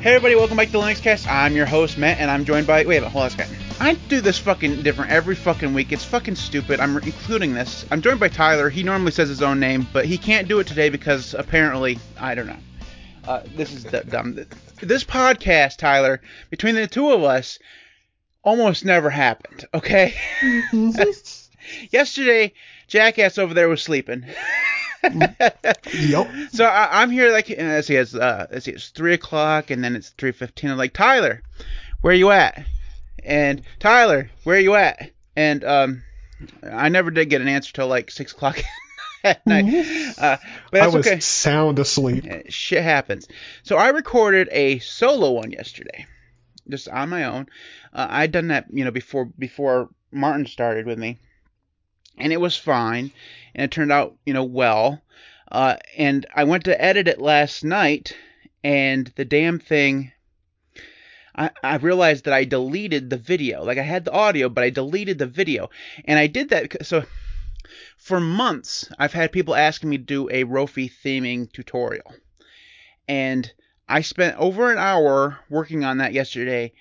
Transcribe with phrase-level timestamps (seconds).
[0.00, 1.26] Hey everybody, welcome back to Linux Cast.
[1.26, 3.56] I'm your host Matt, and I'm joined by wait, hold on a second.
[3.80, 5.90] I do this fucking different every fucking week.
[5.90, 6.78] It's fucking stupid.
[6.78, 7.84] I'm including this.
[7.90, 8.70] I'm joined by Tyler.
[8.70, 12.36] He normally says his own name, but he can't do it today because apparently I
[12.36, 12.56] don't know.
[13.26, 14.38] Uh, this is d- dumb.
[14.80, 17.58] This podcast, Tyler, between the two of us,
[18.44, 19.66] almost never happened.
[19.74, 20.14] Okay.
[21.90, 22.52] Yesterday,
[22.86, 24.24] Jackass over there was sleeping.
[25.92, 26.30] Yep.
[26.50, 29.70] So I, I'm here like uh, let's see, it's uh, let's see, it's three o'clock
[29.70, 30.70] and then it's three fifteen.
[30.70, 31.42] I'm like Tyler,
[32.00, 32.64] where are you at?
[33.24, 35.10] And Tyler, where are you at?
[35.36, 36.02] And um,
[36.70, 38.58] I never did get an answer till like six o'clock
[39.24, 40.14] at night.
[40.18, 40.36] Uh,
[40.70, 41.20] but I was okay.
[41.20, 42.24] sound asleep.
[42.48, 43.28] Shit happens.
[43.62, 46.06] So I recorded a solo one yesterday,
[46.68, 47.46] just on my own.
[47.92, 51.18] Uh, I'd done that, you know, before before Martin started with me,
[52.18, 53.12] and it was fine,
[53.54, 55.02] and it turned out, you know, well.
[55.50, 58.16] Uh, and I went to edit it last night,
[58.62, 60.12] and the damn thing.
[61.34, 63.64] I, I realized that I deleted the video.
[63.64, 65.70] Like I had the audio, but I deleted the video,
[66.04, 67.04] and I did that so.
[67.96, 72.14] For months, I've had people asking me to do a Rofi theming tutorial,
[73.06, 73.50] and
[73.88, 76.72] I spent over an hour working on that yesterday,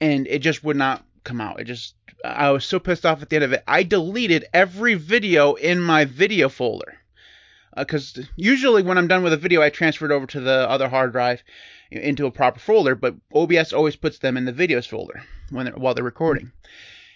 [0.00, 1.60] and it just would not come out.
[1.60, 3.62] It just I was so pissed off at the end of it.
[3.68, 6.96] I deleted every video in my video folder
[7.76, 10.68] uh, because usually when I'm done with a video, I transfer it over to the
[10.70, 11.42] other hard drive
[11.90, 12.94] into a proper folder.
[12.94, 16.52] But OBS always puts them in the videos folder when they're, while they're recording.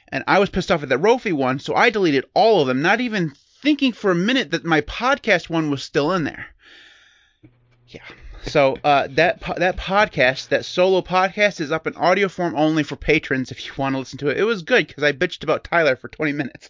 [0.08, 2.82] And I was pissed off at the Rofi one, so I deleted all of them,
[2.82, 6.46] not even thinking for a minute that my podcast one was still in there.
[7.86, 8.02] Yeah.
[8.46, 12.82] So uh, that po- that podcast, that solo podcast, is up in audio form only
[12.82, 14.38] for patrons if you want to listen to it.
[14.38, 16.68] It was good because I bitched about Tyler for 20 minutes.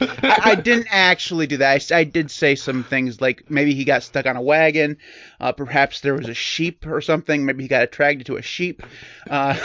[0.00, 1.90] I, I didn't actually do that.
[1.92, 4.96] I did say some things like maybe he got stuck on a wagon,
[5.40, 7.44] uh, perhaps there was a sheep or something.
[7.44, 8.82] Maybe he got attracted to a sheep.
[9.28, 9.56] Uh,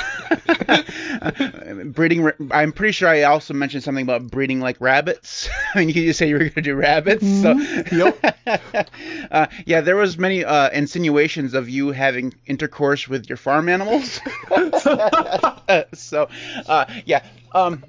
[1.85, 2.23] breeding.
[2.23, 5.49] ra- I'm pretty sure I also mentioned something about breeding like rabbits.
[5.75, 7.25] I mean, you just say you were going to do rabbits.
[7.41, 7.53] So,
[7.91, 8.35] Yep.
[9.31, 10.69] uh, yeah, there was many uh,
[11.53, 14.21] of you having intercourse with your farm animals.
[15.93, 16.29] so,
[16.67, 17.25] uh, yeah.
[17.51, 17.83] Um,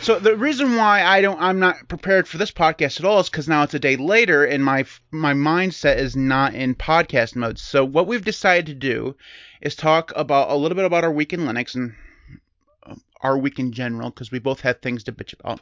[0.00, 3.28] so the reason why I don't, I'm not prepared for this podcast at all is
[3.28, 7.58] because now it's a day later and my my mindset is not in podcast mode.
[7.58, 9.16] So what we've decided to do
[9.60, 11.94] is talk about a little bit about our week in Linux and
[12.84, 15.60] um, our week in general because we both have things to bitch about,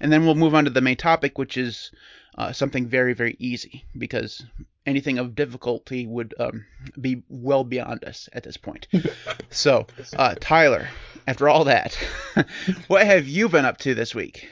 [0.00, 1.90] and then we'll move on to the main topic, which is
[2.38, 4.46] uh, something very very easy because
[4.86, 6.64] anything of difficulty would um,
[7.00, 8.86] be well beyond us at this point.
[9.50, 9.86] so,
[10.16, 10.88] uh, Tyler,
[11.26, 11.94] after all that,
[12.88, 14.50] what have you been up to this week?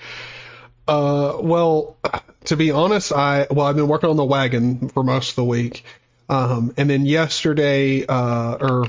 [0.89, 1.97] Uh, well,
[2.45, 5.45] to be honest, I well, I've been working on the wagon for most of the
[5.45, 5.85] week,
[6.29, 8.87] um, and then yesterday, uh, or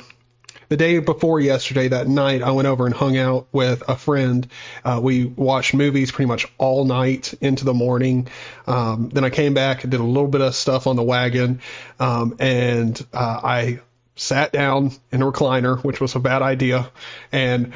[0.70, 4.48] the day before yesterday, that night, I went over and hung out with a friend.
[4.84, 8.28] Uh, we watched movies pretty much all night into the morning.
[8.68, 11.62] Um, then I came back and did a little bit of stuff on the wagon,
[12.00, 13.80] um, and uh, I
[14.16, 16.92] sat down in a recliner, which was a bad idea,
[17.32, 17.74] and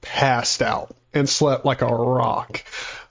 [0.00, 2.64] passed out and slept like a rock.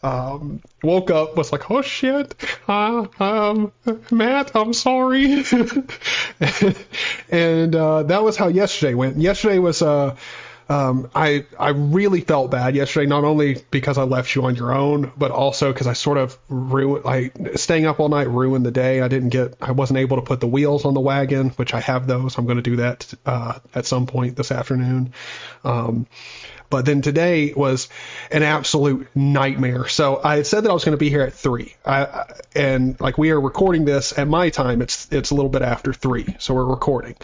[0.04, 2.36] Um, woke up, was like, oh shit,
[2.68, 3.72] uh, um,
[4.12, 5.44] Matt, I'm sorry.
[7.30, 9.18] and uh, that was how yesterday went.
[9.18, 10.16] Yesterday was, uh,
[10.70, 14.74] um, I I really felt bad yesterday, not only because I left you on your
[14.74, 18.72] own, but also because I sort of ruined, like staying up all night ruined the
[18.72, 19.02] day.
[19.02, 21.80] I didn't get, I wasn't able to put the wheels on the wagon, which I
[21.80, 22.38] have those.
[22.38, 25.14] I'm going to do that uh, at some point this afternoon.
[25.64, 26.08] Um,
[26.70, 27.90] but then today was
[28.32, 29.88] an absolute nightmare.
[29.88, 33.00] So I had said that I was going to be here at three, I, and
[33.00, 36.36] like we are recording this at my time, it's it's a little bit after three,
[36.40, 37.16] so we're recording.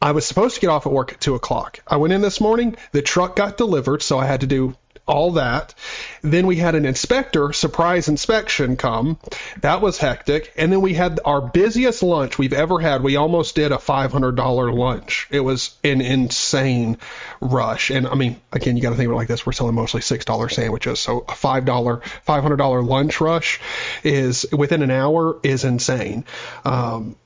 [0.00, 1.78] I was supposed to get off at work at two o'clock.
[1.86, 2.76] I went in this morning.
[2.90, 4.74] The truck got delivered, so I had to do
[5.06, 5.74] all that.
[6.22, 9.18] Then we had an inspector, surprise inspection come.
[9.60, 10.52] That was hectic.
[10.56, 13.02] And then we had our busiest lunch we've ever had.
[13.02, 15.26] We almost did a $500 lunch.
[15.30, 16.98] It was an insane
[17.40, 17.90] rush.
[17.90, 19.44] And I mean, again, you got to think of it like this.
[19.44, 21.00] We're selling mostly $6 sandwiches.
[21.00, 23.60] So a $5, $500 lunch rush
[24.04, 26.24] is within an hour is insane.
[26.64, 27.16] Um,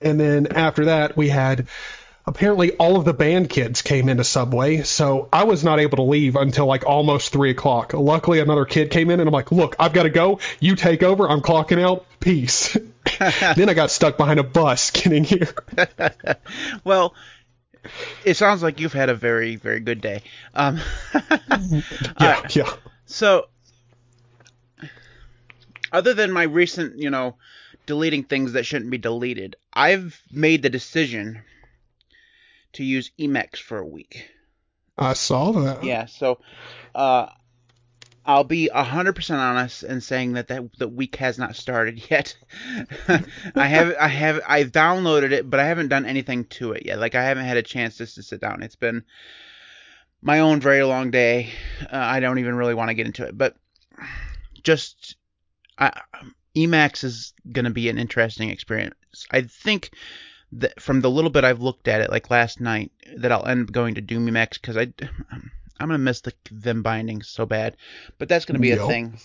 [0.00, 1.68] and then after that, we had
[2.26, 6.02] apparently all of the band kids came into Subway, so I was not able to
[6.02, 7.94] leave until like almost three o'clock.
[7.94, 10.40] Luckily, another kid came in, and I'm like, "Look, I've got to go.
[10.60, 11.28] You take over.
[11.28, 12.06] I'm clocking out.
[12.20, 12.76] Peace."
[13.18, 15.48] then I got stuck behind a bus getting here.
[16.84, 17.14] Well,
[18.24, 20.22] it sounds like you've had a very, very good day.
[20.54, 20.80] Um,
[22.20, 22.72] Yeah, yeah.
[23.06, 23.46] so,
[25.92, 27.36] other than my recent, you know,
[27.86, 31.42] deleting things that shouldn't be deleted, I've made the decision
[32.74, 34.30] to use Emacs for a week.
[34.96, 35.84] I saw that.
[35.84, 36.38] Yeah, so
[36.94, 37.26] uh,
[38.24, 42.36] I'll be hundred percent honest in saying that that the week has not started yet.
[43.08, 46.98] I have I have I've downloaded it, but I haven't done anything to it yet.
[46.98, 48.62] Like I haven't had a chance just to sit down.
[48.62, 49.04] It's been
[50.20, 51.50] my own very long day.
[51.82, 53.56] Uh, I don't even really want to get into it, but
[54.62, 55.16] just
[55.78, 56.00] I,
[56.56, 58.94] Emacs is going to be an interesting experience.
[59.30, 59.90] I think
[60.52, 63.68] that from the little bit I've looked at it, like last night, that I'll end
[63.68, 64.92] up going to Doom Emacs because I
[65.30, 67.76] I'm gonna miss the Vim bindings so bad,
[68.18, 68.80] but that's gonna be yep.
[68.80, 69.18] a thing.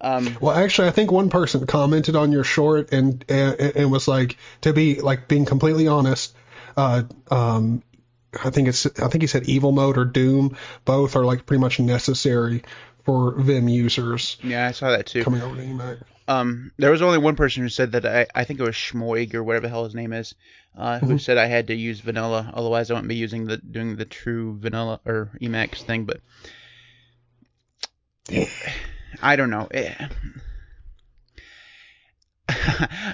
[0.00, 4.08] Um, well, actually, I think one person commented on your short and, and and was
[4.08, 6.34] like, to be like being completely honest,
[6.76, 7.82] uh, um,
[8.42, 11.60] I think it's I think he said evil mode or doom both are like pretty
[11.60, 12.62] much necessary
[13.04, 14.36] for Vim users.
[14.42, 15.24] Yeah, I saw that too.
[15.24, 16.02] Coming over to Emacs.
[16.28, 19.34] Um, there was only one person who said that I, I think it was Schmoig
[19.34, 20.34] or whatever the hell his name is,
[20.76, 21.16] uh, who mm-hmm.
[21.18, 24.56] said I had to use vanilla, otherwise I wouldn't be using the doing the true
[24.58, 26.06] vanilla or Emacs thing.
[26.06, 26.20] But
[29.22, 29.68] I don't know.
[29.74, 29.96] It,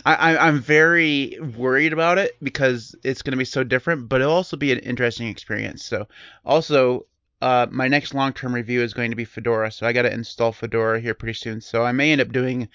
[0.05, 4.33] I, I'm very worried about it because it's going to be so different, but it'll
[4.33, 5.85] also be an interesting experience.
[5.85, 6.09] So,
[6.45, 7.07] also,
[7.41, 10.53] uh, my next long-term review is going to be Fedora, so I got to install
[10.53, 11.61] Fedora here pretty soon.
[11.61, 12.69] So I may end up doing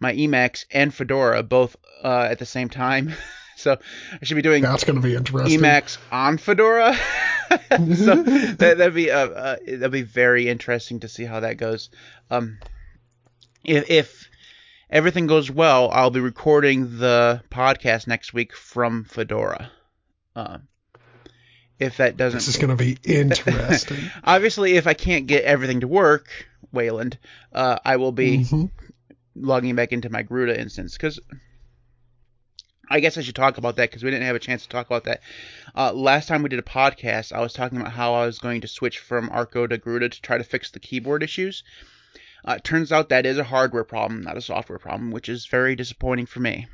[0.00, 3.12] my Emacs and Fedora both uh, at the same time.
[3.60, 3.76] So
[4.12, 5.60] I should be doing that's going to be interesting.
[5.60, 6.94] Emacs on Fedora.
[7.50, 7.56] so
[8.54, 11.90] that, would be uh, uh, that'd be very interesting to see how that goes.
[12.30, 12.58] Um,
[13.62, 14.30] if, if
[14.88, 19.70] everything goes well, I'll be recording the podcast next week from Fedora.
[20.34, 20.58] Uh,
[21.80, 23.98] if that doesn't, this is going to be interesting.
[24.24, 26.28] Obviously, if I can't get everything to work,
[26.72, 27.18] Wayland,
[27.52, 28.66] uh, I will be mm-hmm.
[29.34, 31.18] logging back into my Garuda instance because
[32.90, 34.86] I guess I should talk about that because we didn't have a chance to talk
[34.86, 35.22] about that.
[35.74, 38.60] Uh, last time we did a podcast, I was talking about how I was going
[38.60, 41.62] to switch from Arco to Garuda to try to fix the keyboard issues.
[42.44, 45.46] Uh, it turns out that is a hardware problem, not a software problem, which is
[45.46, 46.66] very disappointing for me.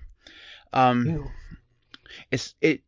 [0.73, 1.31] Um,
[2.31, 2.83] it's it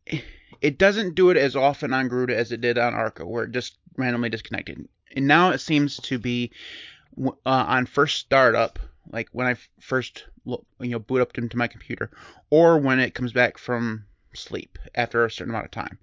[0.61, 3.51] it doesn't do it as often on Garuda as it did on Arco, where it
[3.51, 4.87] just randomly disconnected.
[5.15, 6.51] And now it seems to be
[7.25, 8.79] uh, on first startup
[9.11, 12.11] like when I first you know boot up into my computer,
[12.49, 15.97] or when it comes back from sleep after a certain amount of time.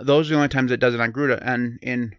[0.00, 2.16] Those are the only times it does it on Garuda, and in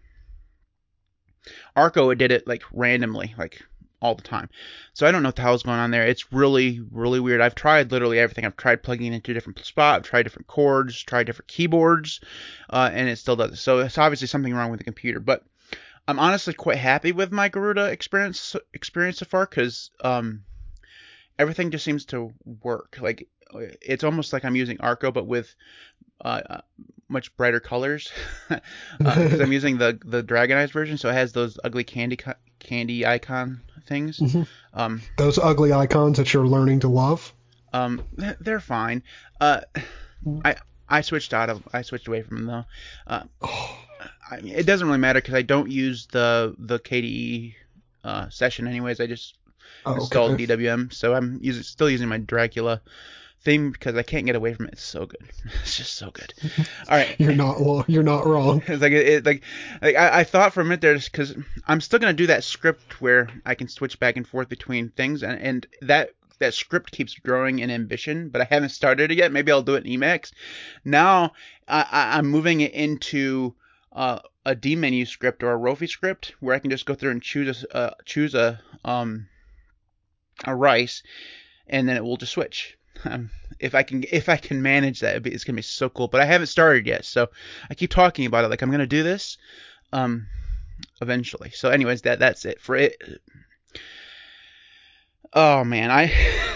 [1.74, 3.62] Arco it did it like randomly, like
[4.00, 4.48] all the time.
[4.94, 6.06] So I don't know what the hell's going on there.
[6.06, 7.40] It's really, really weird.
[7.40, 8.44] I've tried literally everything.
[8.44, 9.96] I've tried plugging into a different spot.
[9.96, 12.20] I've tried different cords, tried different keyboards,
[12.70, 13.60] uh, and it still does.
[13.60, 15.20] So it's obviously something wrong with the computer.
[15.20, 15.44] But
[16.06, 20.44] I'm honestly quite happy with my Garuda experience experience so far because um,
[21.38, 22.98] everything just seems to work.
[23.00, 25.54] Like it's almost like I'm using Arco, but with
[26.20, 26.60] uh, uh
[27.08, 28.12] much brighter colors.
[28.48, 32.18] Because uh, I'm using the the Dragonized version, so it has those ugly candy
[32.58, 34.18] candy icon things.
[34.18, 34.42] Mm-hmm.
[34.74, 37.32] Um, those ugly icons that you're learning to love.
[37.72, 39.02] Um, they're fine.
[39.40, 39.60] Uh,
[40.44, 40.56] I
[40.88, 42.64] I switched out of I switched away from them though.
[43.12, 43.78] Uh, oh.
[44.30, 47.54] I, it doesn't really matter because I don't use the the KDE
[48.04, 49.00] uh, session anyways.
[49.00, 49.34] I just
[49.86, 50.46] oh, installed okay.
[50.46, 52.80] DWM, so I'm using, still using my Dracula
[53.42, 54.74] theme because I can't get away from it.
[54.74, 55.22] It's so good.
[55.62, 56.32] It's just so good.
[56.88, 58.62] All right, you're not well, you're not wrong.
[58.68, 59.42] It's like it, like
[59.82, 61.34] like I, I thought for a minute there because
[61.66, 65.22] I'm still gonna do that script where I can switch back and forth between things,
[65.22, 69.32] and and that that script keeps growing in ambition, but I haven't started it yet.
[69.32, 70.32] Maybe I'll do it in Emacs.
[70.84, 71.32] Now
[71.66, 73.54] I, I'm moving it into
[73.92, 77.22] uh, a dmenu script or a Rofi script where I can just go through and
[77.22, 79.28] choose a uh, choose a um,
[80.44, 81.02] a rice,
[81.66, 82.77] and then it will just switch.
[83.04, 86.08] Um, if I can if I can manage that, it's gonna be so cool.
[86.08, 87.28] But I haven't started yet, so
[87.70, 89.36] I keep talking about it like I'm gonna do this
[89.92, 90.26] um,
[91.00, 91.50] eventually.
[91.50, 93.02] So, anyways, that that's it for it.
[95.32, 96.12] Oh man, I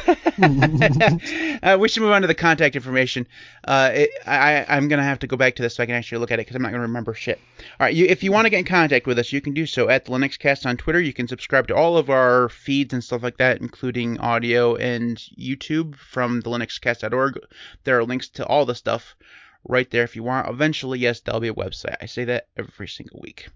[1.62, 3.26] uh, we should move on to the contact information.
[3.64, 6.18] Uh, it, I I'm gonna have to go back to this so I can actually
[6.18, 7.38] look at it because I'm not gonna remember shit.
[7.58, 9.66] All right, you, if you want to get in contact with us, you can do
[9.66, 11.00] so at the Linux Cast on Twitter.
[11.00, 15.16] You can subscribe to all of our feeds and stuff like that, including audio and
[15.38, 17.38] YouTube from the LinuxCast.org.
[17.84, 19.14] There are links to all the stuff
[19.68, 20.48] right there if you want.
[20.48, 21.96] Eventually, yes, there'll be a website.
[22.00, 23.48] I say that every single week.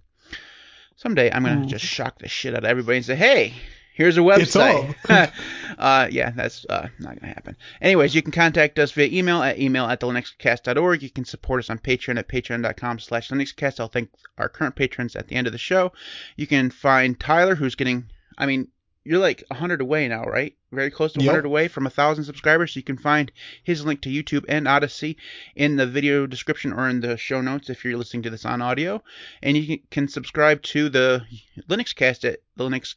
[0.96, 1.68] Someday I'm gonna mm.
[1.68, 3.54] just shock the shit out of everybody and say, "Hey,
[3.96, 4.94] Here's a website.
[5.78, 7.56] uh, yeah, that's uh, not going to happen.
[7.80, 11.02] Anyways, you can contact us via email at email at thelinuxcast.org.
[11.02, 13.80] You can support us on Patreon at patreon.com slash linuxcast.
[13.80, 15.92] I'll thank our current patrons at the end of the show.
[16.36, 18.68] You can find Tyler, who's getting, I mean,
[19.02, 20.54] you're like 100 away now, right?
[20.72, 21.28] Very close to Yep.
[21.28, 22.74] 100 away from a thousand subscribers.
[22.74, 25.16] So you can find his link to YouTube and Odysee
[25.54, 28.60] in the video description or in the show notes if you're listening to this on
[28.60, 29.02] audio.
[29.42, 31.24] And you can, can subscribe to the
[31.66, 32.94] Linux Cast at Linux.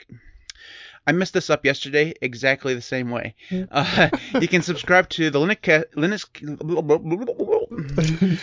[1.07, 3.35] I messed this up yesterday exactly the same way.
[3.71, 6.25] Uh, you can subscribe to the Linux Linux.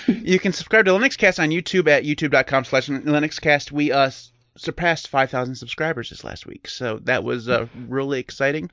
[0.25, 3.73] you can subscribe to Linux Cast on YouTube at youtube.com slash linuxcast.
[3.73, 4.11] We uh,
[4.57, 8.71] surpassed 5,000 subscribers this last week, so that was uh, really exciting.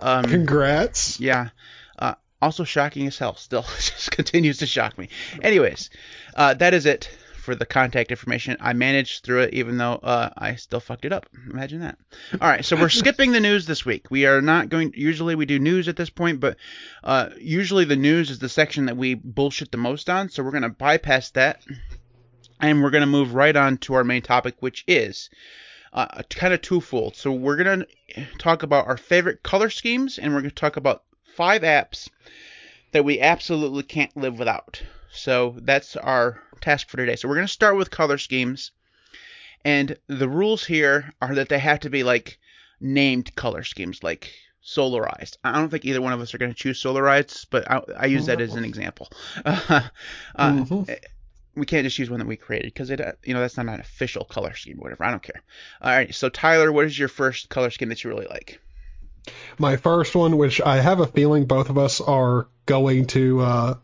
[0.00, 1.20] Um, Congrats.
[1.20, 1.50] yeah.
[1.98, 3.36] Uh, also shocking as hell.
[3.36, 5.08] Still, just continues to shock me.
[5.40, 5.90] Anyways,
[6.34, 7.08] uh, that is it
[7.42, 8.56] for the contact information.
[8.60, 11.26] I managed through it, even though uh, I still fucked it up.
[11.50, 11.98] Imagine that.
[12.40, 14.10] All right, so we're skipping the news this week.
[14.10, 14.92] We are not going.
[14.94, 16.56] Usually we do news at this point, but
[17.02, 20.28] uh, usually the news is the section that we bullshit the most on.
[20.28, 21.62] So we're gonna bypass that,
[22.60, 25.28] and we're gonna move right on to our main topic, which is
[25.92, 27.16] uh, kind of twofold.
[27.16, 27.86] So we're gonna
[28.38, 31.02] talk about our favorite color schemes, and we're gonna talk about
[31.34, 32.08] five apps
[32.92, 34.80] that we absolutely can't live without.
[35.12, 37.16] So that's our task for today.
[37.16, 38.70] So we're gonna start with color schemes,
[39.64, 42.38] and the rules here are that they have to be like
[42.80, 44.32] named color schemes, like
[44.64, 45.36] solarized.
[45.44, 48.06] I don't think either one of us are going to choose solarized, but I, I
[48.06, 49.08] use that as an example.
[49.44, 49.82] uh,
[50.38, 50.98] Mhm.
[51.54, 53.68] we can't just use one that we created because it, uh, you know, that's not
[53.68, 55.04] an official color scheme or whatever.
[55.04, 55.42] I don't care.
[55.80, 56.14] All right.
[56.14, 58.60] So Tyler, what is your first color scheme that you really like?
[59.58, 63.74] My first one, which I have a feeling both of us are going to uh,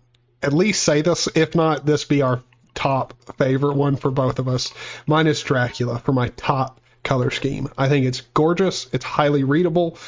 [0.42, 2.42] at least say this, if not this be our
[2.74, 4.72] top favorite one for both of us.
[5.06, 7.68] Mine is Dracula for my top color scheme.
[7.76, 8.88] I think it's gorgeous.
[8.92, 9.98] It's highly readable.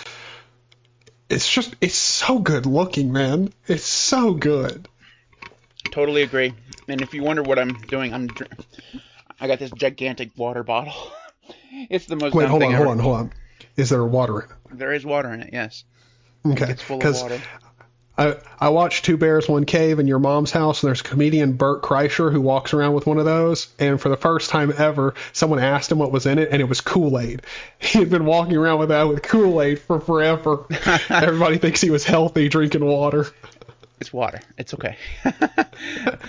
[1.28, 3.52] It's just, it's so good looking, man.
[3.66, 4.88] It's so good.
[5.90, 6.54] Totally agree.
[6.88, 8.50] And if you wonder what I'm doing, I'm dr-
[9.40, 10.94] I got this gigantic water bottle.
[11.88, 13.32] it's the most Wait, hold on, hold on, hold on.
[13.76, 15.50] Is there water in There is water in it.
[15.52, 15.84] Yes.
[16.44, 17.40] Okay, it's full of because water.
[18.20, 21.80] I, I watched Two Bears, One Cave in your mom's house, and there's comedian Bert
[21.80, 23.68] Kreischer who walks around with one of those.
[23.78, 26.66] And for the first time ever, someone asked him what was in it, and it
[26.66, 27.42] was Kool Aid.
[27.78, 30.66] He had been walking around with that with Kool Aid for forever.
[31.08, 33.26] Everybody thinks he was healthy drinking water.
[34.00, 34.40] It's water.
[34.58, 34.96] It's okay.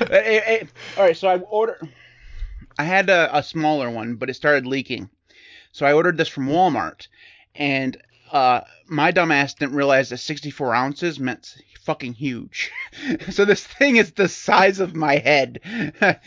[0.10, 0.67] Hey, hey,
[0.98, 1.89] all right, so I ordered.
[2.79, 5.10] I had a, a smaller one, but it started leaking.
[5.74, 7.07] So I ordered this from Walmart,
[7.53, 7.98] and
[8.31, 12.71] uh, my dumbass didn't realize that 64 ounces meant fucking huge.
[13.29, 15.59] so this thing is the size of my head.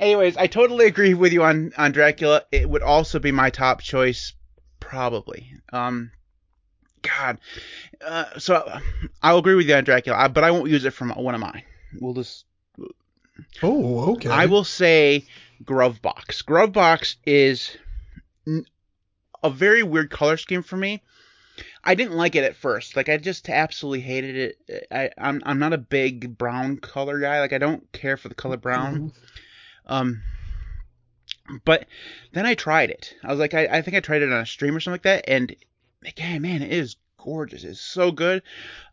[0.00, 2.42] Anyways, I totally agree with you on on Dracula.
[2.50, 4.32] It would also be my top choice,
[4.80, 5.52] probably.
[5.72, 6.10] Um,
[7.02, 7.38] God,
[8.04, 8.80] uh, so
[9.22, 11.62] I'll agree with you on Dracula, but I won't use it from one of mine.
[12.00, 12.44] We'll just
[13.62, 14.28] Oh, okay.
[14.28, 15.26] I will say
[15.64, 16.44] Gruvbox.
[16.44, 17.76] Gruvbox is
[19.42, 21.02] a very weird color scheme for me.
[21.84, 22.96] I didn't like it at first.
[22.96, 24.36] Like I just absolutely hated
[24.68, 24.86] it.
[24.90, 27.40] I, I'm I'm not a big brown color guy.
[27.40, 29.12] Like I don't care for the color brown.
[29.86, 30.22] Um,
[31.64, 31.86] but
[32.32, 33.14] then I tried it.
[33.22, 35.02] I was like, I, I think I tried it on a stream or something like
[35.02, 35.54] that, and
[36.02, 37.64] like, yeah, man, it is gorgeous.
[37.64, 38.42] It's so good.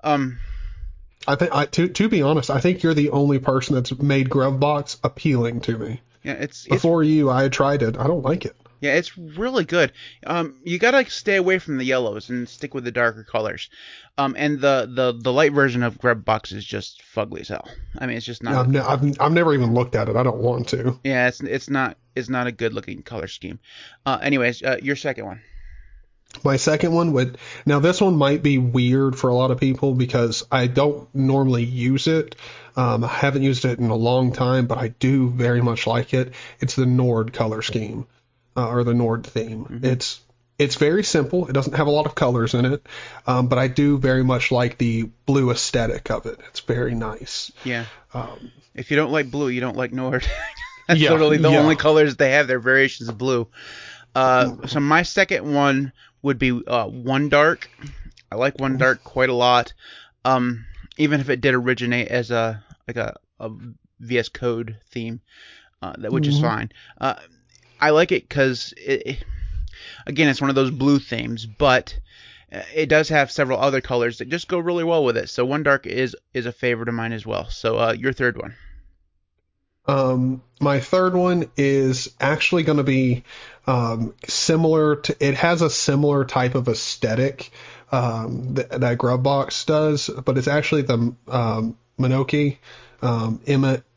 [0.03, 0.39] Um,
[1.27, 4.29] I think I, to to be honest, I think you're the only person that's made
[4.29, 6.01] Gruvbox appealing to me.
[6.23, 7.97] yeah, it's it's Before you, I tried it.
[7.97, 8.55] I don't like it.
[8.81, 9.91] Yeah, it's really good.
[10.25, 13.69] Um, you gotta stay away from the yellows and stick with the darker colors.
[14.17, 17.67] Um, and the the the light version of Gruvbox is just fugly as hell.
[17.97, 18.55] I mean, it's just not.
[18.55, 20.15] I've, ne- I've I've never even looked at it.
[20.15, 20.99] I don't want to.
[21.03, 23.59] yeah, it's it's not it's not a good looking color scheme.
[24.05, 25.41] Uh, anyways, uh, your second one.
[26.43, 29.95] My second one would now this one might be weird for a lot of people
[29.95, 32.35] because I don't normally use it.
[32.75, 36.13] Um, I haven't used it in a long time, but I do very much like
[36.13, 36.33] it.
[36.59, 38.05] It's the Nord color scheme
[38.55, 39.79] uh, or the Nord theme.
[39.83, 40.21] It's
[40.57, 41.47] it's very simple.
[41.47, 42.85] It doesn't have a lot of colors in it,
[43.25, 46.39] um, but I do very much like the blue aesthetic of it.
[46.49, 47.51] It's very nice.
[47.63, 47.85] Yeah.
[48.13, 50.27] Um, If you don't like blue, you don't like Nord.
[50.87, 51.59] That's Yeah, literally the yeah.
[51.59, 52.47] only colors they have.
[52.47, 53.47] They're variations of blue.
[54.15, 57.69] Uh, so my second one would be uh, One Dark.
[58.31, 59.73] I like One Dark quite a lot.
[60.25, 60.65] Um,
[60.97, 63.51] even if it did originate as a like a, a
[64.01, 65.21] VS Code theme,
[65.81, 66.41] uh, that which is Mhm.
[66.41, 66.69] fine.
[67.79, 69.23] I like it because it, it-
[70.05, 71.97] again, it's one of those blue themes, but
[72.51, 75.29] uh, it does have several other colors that just go really well with it.
[75.29, 77.49] So One Dark is is a favorite of mine as well.
[77.49, 78.55] So uh, your third one.
[79.87, 83.23] Um, my third one is actually going to be
[83.65, 85.15] um, similar to.
[85.19, 87.51] It has a similar type of aesthetic
[87.91, 88.69] um, that,
[88.99, 91.77] Gruvbox does, but it's actually the um,
[93.01, 93.41] um,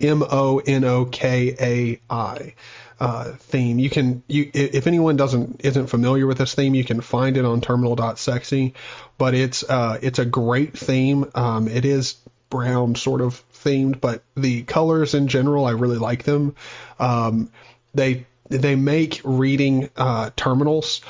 [0.01, 2.55] M O N O K A I.
[3.03, 3.81] uh, theme.
[3.81, 7.45] You can you if anyone doesn't isn't familiar with this theme, you can find it
[7.45, 8.75] on terminal.sexy.
[9.19, 11.29] But it's uh, it's a great theme.
[11.35, 12.15] Um, it is
[12.49, 16.55] brown sort of themed, but the colors in general, I really like them.
[17.01, 17.51] Um,
[17.93, 21.01] they they make reading uh, terminals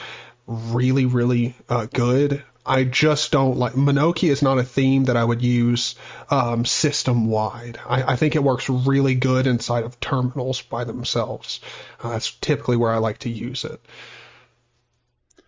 [0.46, 2.42] really really uh, good.
[2.64, 5.96] I just don't like Monokai is not a theme that I would use
[6.30, 7.80] um, system wide.
[7.84, 11.58] I, I, think it works really good inside of terminals by themselves.
[12.00, 13.80] Uh, that's typically where I like to use it.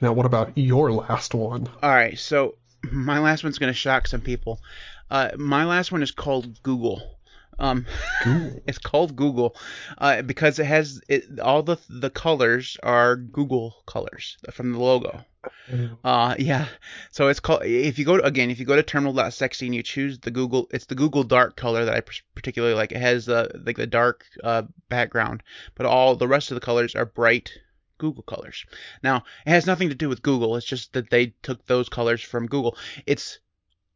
[0.00, 1.68] Now, what about your last one?
[1.82, 2.56] All right, so
[2.92, 4.60] my last one's going to shock some people.
[5.08, 7.13] Uh, my last one is called Google.
[7.58, 7.86] Um,
[8.66, 9.56] it's called Google
[9.98, 15.24] uh, because it has it, all the the colors are Google colors from the logo.
[16.02, 16.66] Uh, yeah.
[17.10, 19.82] So it's called if you go to, again if you go to terminal.sexy and you
[19.82, 22.02] choose the Google it's the Google dark color that I
[22.34, 22.92] particularly like.
[22.92, 25.42] It has uh, like the dark uh, background,
[25.74, 27.52] but all the rest of the colors are bright
[27.98, 28.64] Google colors.
[29.02, 30.56] Now it has nothing to do with Google.
[30.56, 32.76] It's just that they took those colors from Google.
[33.06, 33.38] It's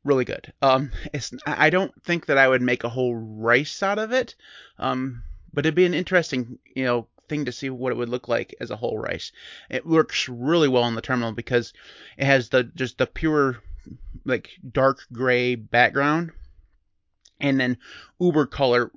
[0.09, 0.53] really good.
[0.63, 4.35] Um, it's I don't think that I would make a whole rice out of it.
[4.79, 5.23] Um,
[5.53, 8.55] but it'd be an interesting you know thing to see what it would look like
[8.61, 9.33] as a whole rice.
[9.71, 11.73] It works really well on the terminal because
[12.17, 13.63] it has the just the pure
[14.25, 16.33] like dark gray background
[17.41, 17.79] and then
[18.21, 18.91] uber color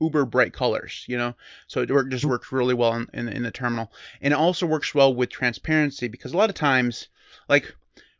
[0.00, 1.34] uber bright colors you know
[1.66, 4.66] so it work, just works really well in, in, in the terminal and it also
[4.66, 7.08] works well with transparency because a lot of times
[7.48, 7.74] like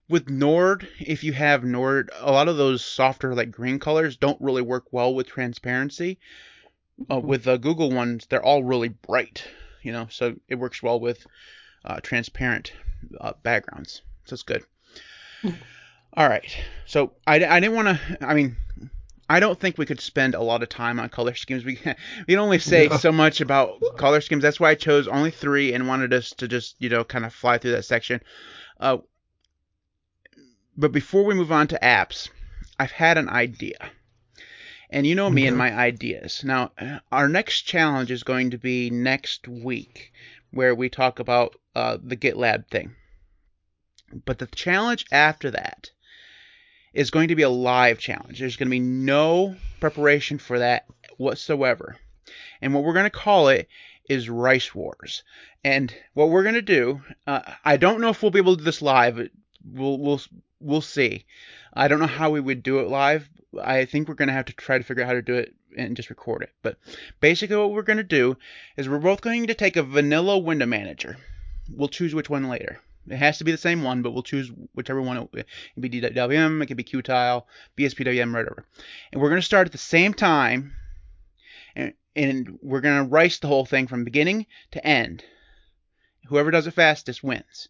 [0.08, 4.40] with Nord, if you have Nord, a lot of those softer like green colors don't
[4.40, 6.18] really work well with transparency
[7.10, 9.44] uh, with the Google ones, they're all really bright,
[9.82, 11.26] you know, so it works well with
[11.84, 12.72] uh, transparent
[13.20, 14.02] uh, backgrounds.
[14.24, 14.64] So it's good.
[16.14, 16.56] All right.
[16.86, 18.56] So I, I didn't want to, I mean,
[19.30, 21.64] I don't think we could spend a lot of time on color schemes.
[21.64, 21.96] We can,
[22.26, 24.42] we can only say so much about color schemes.
[24.42, 27.32] That's why I chose only three and wanted us to just, you know, kind of
[27.32, 28.20] fly through that section.
[28.80, 28.98] Uh,
[30.78, 32.30] but before we move on to apps,
[32.78, 33.90] I've had an idea.
[34.90, 36.44] And you know me and my ideas.
[36.44, 36.70] Now,
[37.10, 40.12] our next challenge is going to be next week,
[40.52, 42.94] where we talk about uh, the GitLab thing.
[44.24, 45.90] But the challenge after that
[46.94, 48.38] is going to be a live challenge.
[48.38, 50.86] There's going to be no preparation for that
[51.16, 51.96] whatsoever.
[52.62, 53.68] And what we're going to call it
[54.08, 55.24] is Rice Wars.
[55.64, 58.60] And what we're going to do, uh, I don't know if we'll be able to
[58.60, 59.28] do this live.
[59.64, 60.20] We'll, we'll,
[60.60, 61.24] we'll see.
[61.72, 63.28] I don't know how we would do it live,
[63.62, 65.54] I think we're going to have to try to figure out how to do it
[65.76, 66.50] and just record it.
[66.62, 66.76] But
[67.20, 68.36] basically, what we're going to do
[68.76, 71.16] is we're both going to take a vanilla window manager.
[71.70, 72.80] We'll choose which one later.
[73.06, 75.28] It has to be the same one, but we'll choose whichever one.
[75.32, 75.46] It
[75.80, 77.44] be DWM, it could be Qtile,
[77.76, 78.66] BSPWM, whatever.
[79.12, 80.74] And we're going to start at the same time,
[81.74, 85.24] and, and we're going to rice the whole thing from beginning to end.
[86.26, 87.68] Whoever does it fastest wins.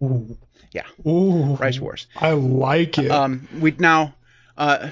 [0.00, 0.38] Ooh.
[0.72, 0.86] Yeah.
[1.06, 1.56] Ooh.
[1.56, 2.06] Rice Wars.
[2.16, 3.10] I like it.
[3.10, 4.14] Um, we now
[4.56, 4.90] uh,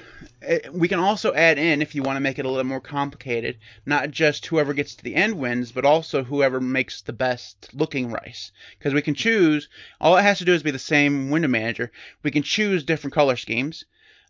[0.73, 3.59] we can also add in if you want to make it a little more complicated,
[3.85, 8.11] not just whoever gets to the end wins, but also whoever makes the best looking
[8.11, 8.53] rice.
[8.79, 9.69] Because we can choose.
[10.01, 11.91] All it has to do is be the same window manager.
[12.23, 13.85] We can choose different color schemes.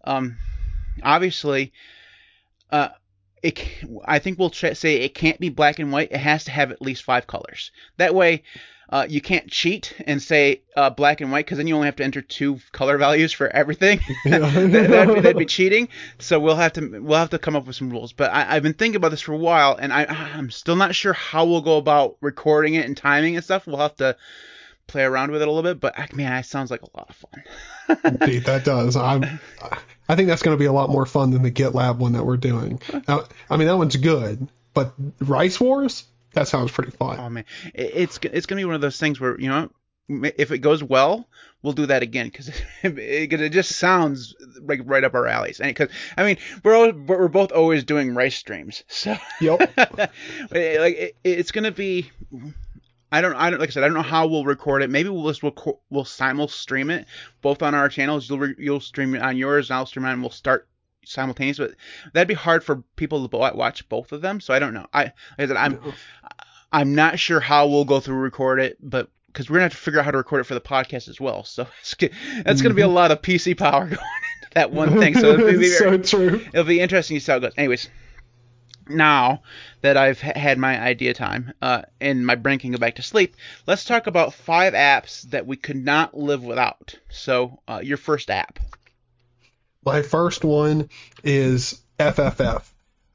[0.05, 0.39] Um,
[1.03, 1.73] obviously,
[2.71, 2.89] uh,
[3.43, 3.65] it,
[4.05, 6.13] I think we'll say it can't be black and white.
[6.13, 7.71] It has to have at least five colors.
[7.97, 8.43] That way,
[8.89, 11.97] uh, you can't cheat and say uh, black and white because then you only have
[11.97, 14.01] to enter two color values for everything.
[14.25, 15.89] that, would be, that'd be cheating.
[16.19, 18.13] So we'll have to we'll have to come up with some rules.
[18.13, 20.95] But I, have been thinking about this for a while, and I, I'm still not
[20.95, 23.67] sure how we'll go about recording it and timing and stuff.
[23.67, 24.17] We'll have to
[24.87, 25.81] play around with it a little bit.
[25.81, 27.99] But man, it sounds like a lot of fun.
[28.21, 28.97] Indeed, that does.
[28.97, 29.41] I'm.
[30.09, 32.25] I think that's going to be a lot more fun than the GitLab one that
[32.25, 32.81] we're doing.
[33.09, 36.05] Now, I mean, that one's good, but Rice Wars
[36.37, 37.19] that sounds pretty fun.
[37.19, 37.45] Oh man,
[37.75, 39.71] it's it's gonna be one of those things where you know
[40.09, 41.27] if it goes well,
[41.63, 42.49] we'll do that again because
[42.83, 42.99] it,
[43.33, 45.61] it, just sounds like right up our alleys.
[45.61, 49.61] And because I mean, we're we're both always doing rice streams, so yep.
[49.79, 52.11] like it, it's gonna be.
[53.13, 54.91] I don't, I don't, like I said, I don't know how we'll record it.
[54.91, 57.07] Maybe we'll just we'll, we'll simul stream it
[57.41, 58.29] both on our channels.
[58.29, 60.69] You'll you'll stream it on yours, and I'll stream it, and we'll start
[61.07, 61.75] simultaneous, but
[62.13, 64.41] that'd be hard for people to watch both of them.
[64.41, 64.87] So I don't know.
[64.93, 65.81] I, like I said, I'm
[66.73, 69.79] I'm not sure how we'll go through record it, but because we're gonna have to
[69.79, 71.45] figure out how to record it for the podcast as well.
[71.45, 72.63] So that's mm-hmm.
[72.63, 72.95] gonna be a mm-hmm.
[72.95, 75.15] lot of PC power going into that one thing.
[75.15, 76.45] So it'll be very, so true.
[76.53, 77.53] It'll be interesting to see how it goes.
[77.57, 77.89] Anyways.
[78.89, 79.43] Now
[79.81, 83.37] that I've had my idea time uh, and my brain can go back to sleep,
[83.67, 86.95] let's talk about five apps that we could not live without.
[87.09, 88.59] So, uh, your first app.
[89.85, 90.89] My first one
[91.23, 92.63] is FFF.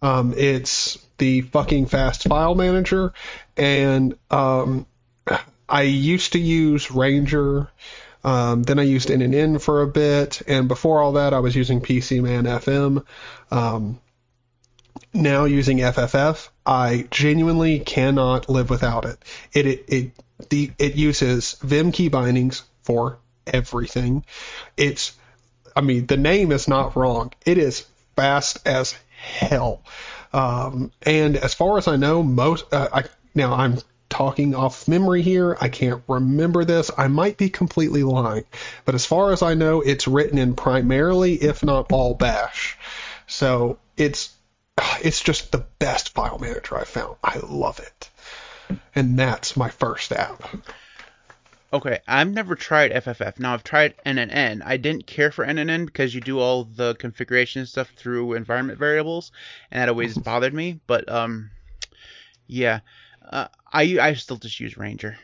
[0.01, 3.13] Um, it's the fucking fast file manager,
[3.55, 4.87] and um,
[5.69, 7.69] I used to use Ranger.
[8.23, 11.81] Um, then I used NNN for a bit, and before all that, I was using
[11.81, 13.05] PCMan FM.
[13.51, 13.99] Um,
[15.13, 19.23] now using FFF, I genuinely cannot live without it.
[19.53, 20.11] It it it,
[20.49, 24.25] the, it uses Vim key bindings for everything.
[24.77, 25.15] It's,
[25.75, 27.31] I mean, the name is not wrong.
[27.45, 29.81] It is fast as hell.
[30.33, 33.03] Um, and as far as I know, most uh, I
[33.35, 35.57] now I'm talking off memory here.
[35.59, 36.91] I can't remember this.
[36.97, 38.45] I might be completely lying,
[38.85, 42.77] but as far as I know, it's written in primarily, if not all, Bash.
[43.27, 44.33] So it's
[45.01, 47.15] it's just the best file manager I've found.
[47.23, 48.09] I love it,
[48.95, 50.43] and that's my first app.
[51.73, 53.39] Okay, I've never tried FFF.
[53.39, 54.61] Now I've tried NNN.
[54.65, 59.31] I didn't care for NNN because you do all the configuration stuff through environment variables,
[59.71, 60.81] and that always bothered me.
[60.85, 61.51] But um,
[62.47, 62.81] yeah,
[63.29, 65.17] uh, I I still just use Ranger.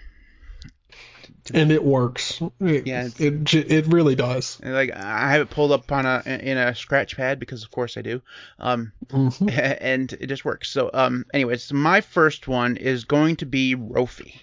[1.54, 2.42] And it works.
[2.60, 4.60] It, Yeah, it it really does.
[4.62, 7.72] And, Like I have it pulled up on a in a scratch pad because of
[7.72, 8.22] course I do.
[8.60, 9.52] Um, Mhm.
[9.82, 10.70] and it just works.
[10.70, 14.36] So um, anyways, my first one is going to be Rofi.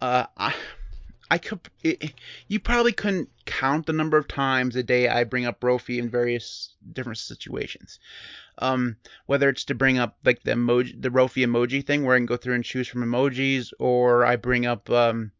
[0.00, 0.54] Uh, I
[1.30, 2.12] I could it,
[2.46, 6.10] you probably couldn't count the number of times a day I bring up Rofi in
[6.10, 7.98] various different situations.
[8.58, 12.18] Um, whether it's to bring up like the emoji, the Rofi emoji thing, where I
[12.18, 15.32] can go through and choose from emojis, or I bring up um,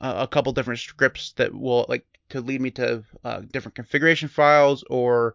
[0.00, 4.28] a, a couple different scripts that will like to lead me to uh, different configuration
[4.28, 5.34] files, or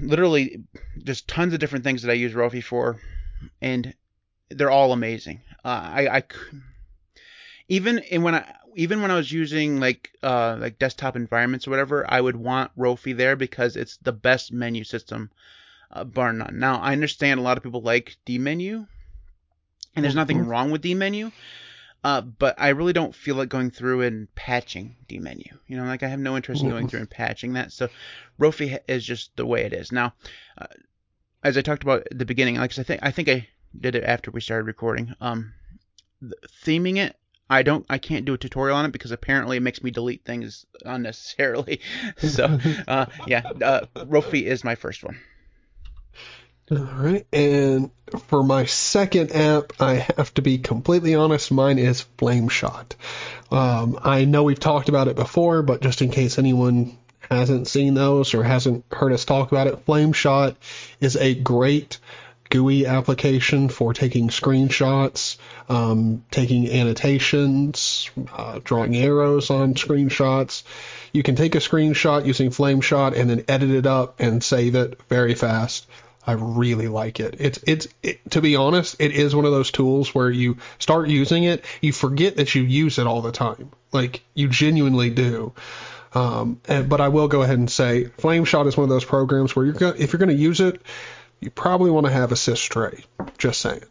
[0.00, 0.62] literally
[1.04, 3.00] just tons of different things that I use Rofi for,
[3.60, 3.94] and
[4.50, 5.40] they're all amazing.
[5.64, 6.22] Uh, I, I
[7.68, 11.70] even in when I even when I was using like uh, like desktop environments or
[11.70, 15.30] whatever, I would want Rofi there because it's the best menu system,
[15.90, 16.58] uh, bar none.
[16.58, 18.86] Now I understand a lot of people like dmenu,
[19.94, 21.32] and there's nothing wrong with dmenu.
[22.04, 25.58] Uh, but I really don't feel like going through and patching dmenu.
[25.66, 26.90] You know, like I have no interest in going Mhm.
[26.90, 27.72] through and patching that.
[27.72, 27.88] So
[28.38, 29.90] Rofi is just the way it is.
[29.90, 30.14] Now,
[30.56, 30.66] uh,
[31.42, 34.04] as I talked about at the beginning, like I think I think I did it
[34.04, 35.14] after we started recording.
[35.20, 35.54] Um,
[36.20, 36.32] th-
[36.64, 37.16] theming it,
[37.50, 40.24] I don't, I can't do a tutorial on it because apparently it makes me delete
[40.24, 41.80] things unnecessarily.
[42.18, 45.18] so, uh, yeah, uh, Rofi is my first one.
[46.70, 47.26] All right.
[47.32, 47.90] And
[48.26, 52.94] for my second app, I have to be completely honest, mine is Flameshot.
[53.50, 56.98] Um, I know we've talked about it before, but just in case anyone
[57.30, 60.56] hasn't seen those or hasn't heard us talk about it, Flameshot
[61.00, 61.98] is a great
[62.50, 65.36] GUI application for taking screenshots,
[65.68, 70.62] um, taking annotations, uh, drawing arrows on screenshots.
[71.12, 74.98] You can take a screenshot using Flameshot and then edit it up and save it
[75.08, 75.86] very fast.
[76.28, 77.36] I really like it.
[77.38, 81.08] It's it's it, to be honest, it is one of those tools where you start
[81.08, 83.70] using it, you forget that you use it all the time.
[83.92, 85.54] Like you genuinely do.
[86.12, 89.56] Um, and, but I will go ahead and say, Flameshot is one of those programs
[89.56, 90.82] where you're going if you're going to use it,
[91.40, 93.04] you probably want to have a sys tray.
[93.38, 93.84] Just saying.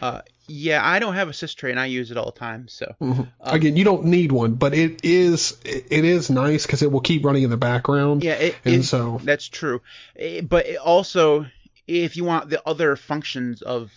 [0.00, 2.68] Uh, yeah, I don't have a sys tray and I use it all the time.
[2.68, 3.28] So, Mhm.
[3.40, 7.24] Again, you don't need one, but it is it, is nice because it will keep
[7.24, 8.24] running in the background.
[8.24, 9.80] yeah, it, and it- so that's true.
[10.16, 11.46] Eh, But it also,
[11.86, 13.92] if you want the other functions of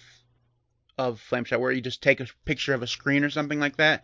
[0.97, 4.03] of Flameshot, where you just take a picture of a screen or something like that,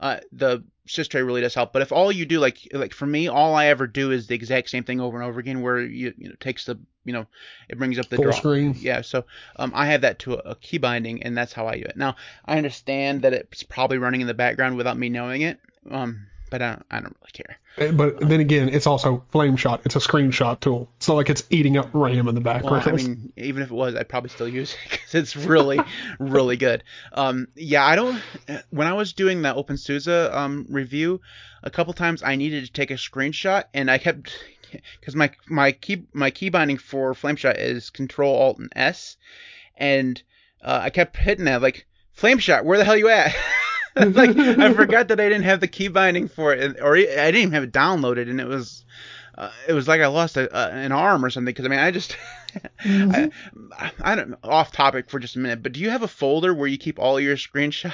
[0.00, 1.72] uh, the sys tray really does help.
[1.72, 4.34] But if all you do, like like for me, all I ever do is the
[4.34, 7.26] exact same thing over and over again, where you you know takes the you know
[7.68, 8.32] it brings up the Full draw.
[8.32, 8.74] screen.
[8.78, 9.24] Yeah, so
[9.56, 11.96] um, I have that to a, a key binding, and that's how I do it.
[11.96, 15.58] Now I understand that it's probably running in the background without me knowing it,
[15.90, 17.58] um, but I don't, I don't really care.
[17.78, 19.80] Eh, But then again, it's also Flameshot.
[19.84, 20.88] It's a screenshot tool.
[20.96, 22.88] It's not like it's eating up RAM in the Well, background.
[22.88, 25.80] I mean, even if it was, I'd probably still use it because it's really,
[26.18, 26.82] really good.
[27.12, 28.20] Um, yeah, I don't.
[28.70, 31.20] When I was doing the OpenSUSE um, review,
[31.62, 34.32] a couple times I needed to take a screenshot, and I kept
[35.00, 39.16] because my my key my key binding for Flameshot is Control Alt and S,
[39.76, 40.22] and
[40.62, 43.34] uh, I kept hitting that like Flameshot, where the hell you at?
[43.96, 47.36] like I forgot that I didn't have the key binding for it, or I didn't
[47.36, 48.84] even have it downloaded, and it was.
[49.36, 51.78] Uh, it was like I lost a, a, an arm or something because I mean
[51.78, 52.16] I just
[52.84, 53.30] I,
[54.00, 56.66] I don't off topic for just a minute, but do you have a folder where
[56.66, 57.92] you keep all your screenshots?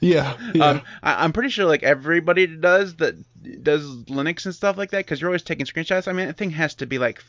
[0.00, 0.64] yeah, yeah.
[0.64, 3.16] Um, I, I'm pretty sure like everybody does that
[3.62, 6.08] does Linux and stuff like that because you're always taking screenshots.
[6.08, 7.22] I mean, that thing has to be like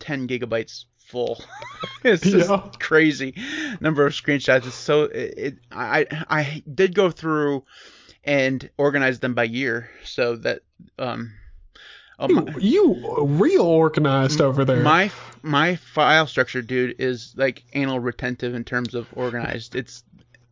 [0.00, 1.40] 10 gigabytes full.
[2.04, 2.62] it's just Yeah.
[2.78, 3.34] crazy
[3.80, 4.66] number of screenshots.
[4.66, 7.64] It's so it, it I I did go through
[8.24, 10.62] and organize them by year so that
[10.98, 11.32] um
[12.16, 14.84] Oh, You, my, you real organized over there.
[14.84, 15.10] my
[15.42, 19.74] my file structure, dude, is like anal retentive in terms of organized.
[19.74, 20.04] It's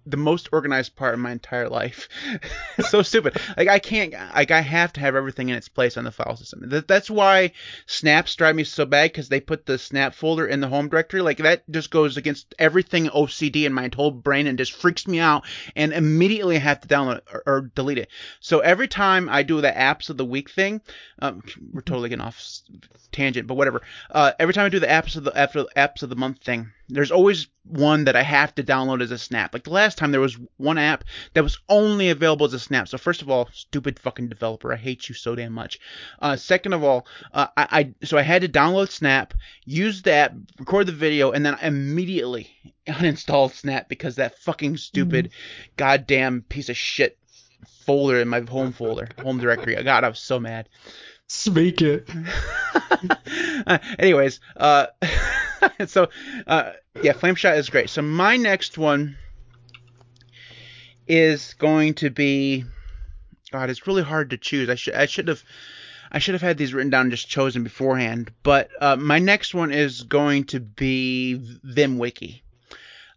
[0.06, 2.08] the most organized part of my entire life.
[2.88, 3.36] so stupid.
[3.56, 4.12] Like I can't.
[4.12, 6.68] Like I have to have everything in its place on the file system.
[6.68, 7.52] That, that's why
[7.86, 11.20] snaps drive me so bad because they put the snap folder in the home directory.
[11.20, 15.20] Like that just goes against everything OCD in my whole brain and just freaks me
[15.20, 15.44] out.
[15.76, 18.08] And immediately I have to download or, or delete it.
[18.40, 20.80] So every time I do the apps of the week thing,
[21.20, 22.42] um, we're totally getting off
[23.12, 23.82] tangent, but whatever.
[24.10, 26.72] Uh, every time I do the apps of the after apps of the month thing,
[26.92, 29.54] there's always one that I have to download as a snap.
[29.54, 32.88] Like the last time there was one app that was only available as a snap.
[32.88, 35.80] So first of all, stupid fucking developer, I hate you so damn much.
[36.20, 40.34] Uh, second of all, uh, I, I so I had to download Snap, use that,
[40.58, 42.50] record the video, and then immediately
[42.86, 45.30] uninstalled Snap because that fucking stupid,
[45.76, 47.18] goddamn piece of shit
[47.86, 49.82] folder in my home folder, home directory.
[49.82, 50.68] God, I was so mad.
[51.28, 52.08] Speak it.
[53.66, 54.86] Uh, anyways, uh,
[55.86, 56.08] so
[56.46, 56.72] uh,
[57.02, 57.90] yeah, flame shot is great.
[57.90, 59.16] So my next one
[61.06, 62.64] is going to be.
[63.50, 64.68] God, it's really hard to choose.
[64.68, 65.42] I should I should have
[66.10, 68.30] I should have had these written down and just chosen beforehand.
[68.42, 72.42] But uh, my next one is going to be VimWiki.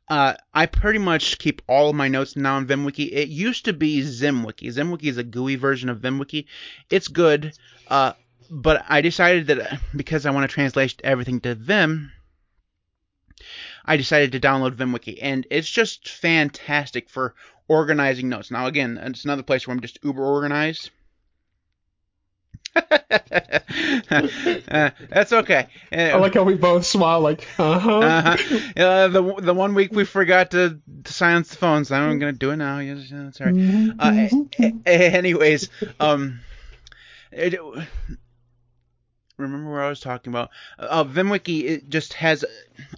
[0.08, 3.12] Uh, I pretty much keep all of my notes now in VimWiki.
[3.12, 4.68] It used to be ZimWiki.
[4.68, 6.46] ZimWiki is a GUI version of VimWiki.
[6.90, 8.14] It's good, uh,
[8.50, 12.12] but I decided that because I want to translate everything to Vim,
[13.86, 17.36] I decided to download VimWiki, and it's just fantastic for
[17.68, 18.52] organizing notes.
[18.52, 20.90] Now, again, it's another place where I'm just uber organized.
[24.08, 25.68] Uh, that's okay.
[25.92, 28.00] Uh, I like how we both smile, like, uh-huh.
[28.00, 28.60] uh-huh.
[28.76, 31.92] Uh, the the one week we forgot to, to silence the phones.
[31.92, 32.80] I'm gonna do it now.
[32.80, 33.40] Yeah, that's.
[33.42, 33.52] Uh,
[34.60, 35.70] a- a- anyways,
[36.00, 36.42] um,
[37.32, 37.60] it,
[39.38, 40.50] remember where I was talking about?
[40.80, 42.46] Uh, VimWiki it just has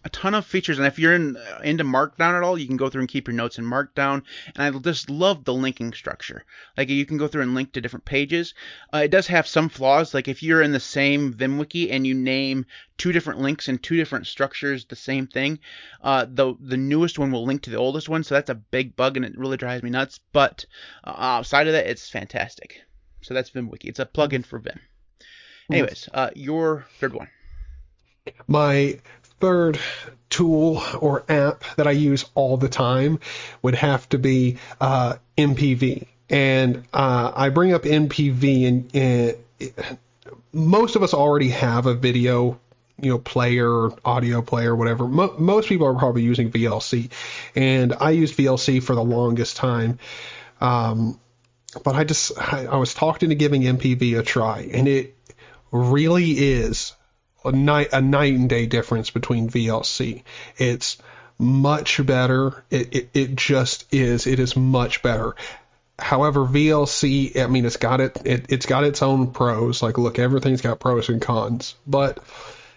[0.03, 2.77] a ton of features, and if you're in, uh, into Markdown at all, you can
[2.77, 4.23] go through and keep your notes in Markdown.
[4.55, 6.45] And I just love the linking structure.
[6.75, 8.53] Like you can go through and link to different pages.
[8.93, 10.13] Uh, it does have some flaws.
[10.13, 12.65] Like if you're in the same VimWiki and you name
[12.97, 15.59] two different links and two different structures the same thing,
[16.01, 18.23] uh, the the newest one will link to the oldest one.
[18.23, 20.19] So that's a big bug, and it really drives me nuts.
[20.33, 20.65] But
[21.03, 22.81] uh, outside of that, it's fantastic.
[23.21, 23.85] So that's VimWiki.
[23.85, 24.79] It's a plugin for Vim.
[25.69, 27.27] Anyways, uh, your third one.
[28.47, 28.99] My
[29.39, 29.79] third
[30.29, 33.19] tool or app that I use all the time
[33.61, 36.07] would have to be uh, MPV.
[36.29, 39.35] And uh, I bring up MPV, and, and
[40.51, 42.59] most of us already have a video
[42.99, 45.07] you know player or audio player whatever.
[45.07, 47.11] Mo- most people are probably using vlc
[47.55, 49.99] and i used vlc for the longest time.
[50.59, 51.19] Um,
[51.83, 54.69] but i just I, I was talked into giving mpv a try.
[54.73, 55.15] And it
[55.71, 56.93] really is
[57.43, 60.23] a night a night and day difference between VLC.
[60.57, 60.97] It's
[61.37, 62.63] much better.
[62.69, 64.27] It, it it just is.
[64.27, 65.35] It is much better.
[65.99, 68.45] However, VLC, I mean, it's got it, it.
[68.49, 69.81] It's got its own pros.
[69.81, 71.75] Like, look, everything's got pros and cons.
[71.87, 72.19] But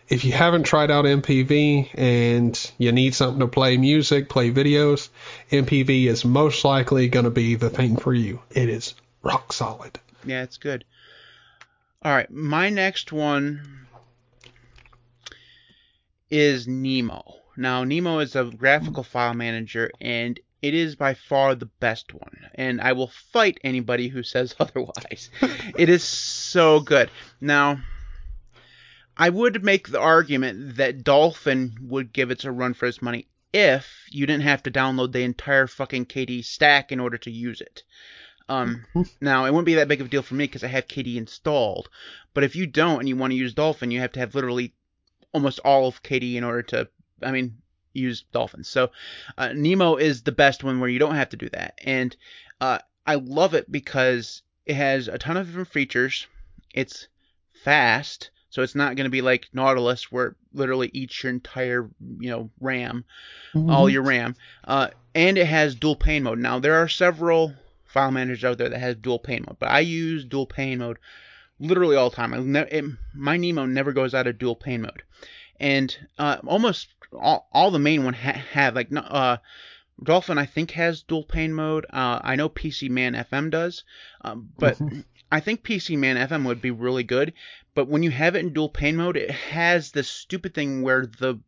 [0.09, 5.11] if you haven't tried out MPV and you need something to play music, play videos,
[5.51, 8.41] MPV is most likely going to be the thing for you.
[8.51, 10.01] It is rock solid.
[10.25, 10.85] Yeah, it's good.
[12.03, 13.87] All right, my next one
[16.31, 17.23] is Nemo.
[17.59, 22.49] Now, Nemo is a graphical file manager, and it is by far the best one.
[22.55, 25.29] And I will fight anybody who says otherwise.
[25.77, 27.11] it is so good.
[27.39, 27.81] Now,
[29.15, 33.29] I would make the argument that Dolphin would give it a run for its money
[33.53, 37.61] if you didn't have to download the entire fucking KD stack in order to use
[37.61, 37.83] it.
[38.51, 38.85] Um,
[39.21, 41.17] now it wouldn't be that big of a deal for me because I have KD
[41.17, 41.89] installed.
[42.35, 44.75] But if you don't and you want to use Dolphin, you have to have literally
[45.33, 46.89] almost all of KD in order to,
[47.23, 47.59] I mean,
[47.93, 48.65] use Dolphin.
[48.65, 48.91] So
[49.39, 52.15] uh, Nemo is the best one where you don't have to do that, and
[52.61, 56.27] uh, I love it because it has a ton of different features.
[56.75, 57.09] It's
[57.65, 61.89] fast, so it's not going to be like Nautilus where it literally eats your entire,
[62.19, 63.05] you know, RAM,
[63.55, 64.37] all your RAM.
[64.65, 66.39] Uh, and it has dual pane mode.
[66.39, 67.55] Now there are several
[67.93, 70.99] file managers out there that has dual pane mode, but I use dual pane mode
[71.59, 72.33] literally all the time.
[72.33, 75.03] I ne- it, my Nemo never goes out of dual pane mode,
[75.59, 79.39] and uh, almost all, all the main one ha- have like uh,
[80.03, 81.85] Dolphin I think has dual pane mode.
[81.91, 83.85] Uh, I know PC Man FM does,
[84.23, 84.81] um, but
[85.33, 87.33] I think PC Man FM would be really good.
[87.75, 91.07] But when you have it in dual pane mode, it has this stupid thing where
[91.07, 91.41] the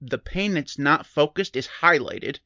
[0.00, 2.38] the pane that's not focused is highlighted.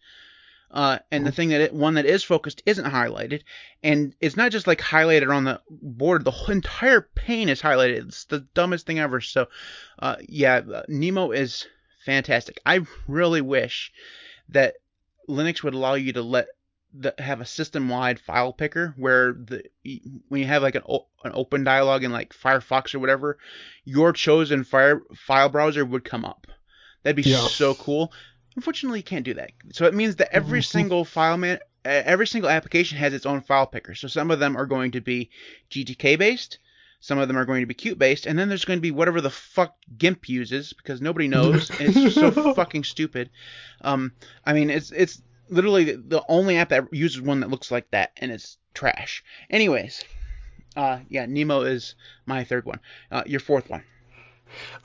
[0.74, 3.42] Uh, and the thing that it, one that is focused isn't highlighted,
[3.84, 6.24] and it's not just like highlighted on the board.
[6.24, 8.08] The whole entire pane is highlighted.
[8.08, 9.20] It's the dumbest thing ever.
[9.20, 9.46] So,
[10.00, 11.68] uh, yeah, uh, Nemo is
[12.04, 12.60] fantastic.
[12.66, 13.92] I really wish
[14.48, 14.74] that
[15.28, 16.48] Linux would allow you to let
[16.92, 19.62] the, have a system-wide file picker where the
[20.28, 20.82] when you have like an,
[21.22, 23.38] an open dialog in like Firefox or whatever,
[23.84, 26.48] your chosen fire, file browser would come up.
[27.04, 27.46] That'd be yeah.
[27.46, 28.12] so cool.
[28.56, 29.50] Unfortunately, you can't do that.
[29.72, 30.78] So it means that every mm-hmm.
[30.78, 33.94] single file man, every single application has its own file picker.
[33.94, 35.30] So some of them are going to be
[35.70, 36.58] GTK based,
[37.04, 38.90] some of them are going to be Qt based, and then there's going to be
[38.90, 41.70] whatever the fuck GIMP uses because nobody knows.
[41.78, 43.28] it's so fucking stupid.
[43.82, 44.12] Um,
[44.46, 48.12] I mean, it's it's literally the only app that uses one that looks like that,
[48.16, 49.22] and it's trash.
[49.50, 50.02] Anyways,
[50.76, 52.80] uh, yeah, Nemo is my third one.
[53.10, 53.84] Uh, your fourth one.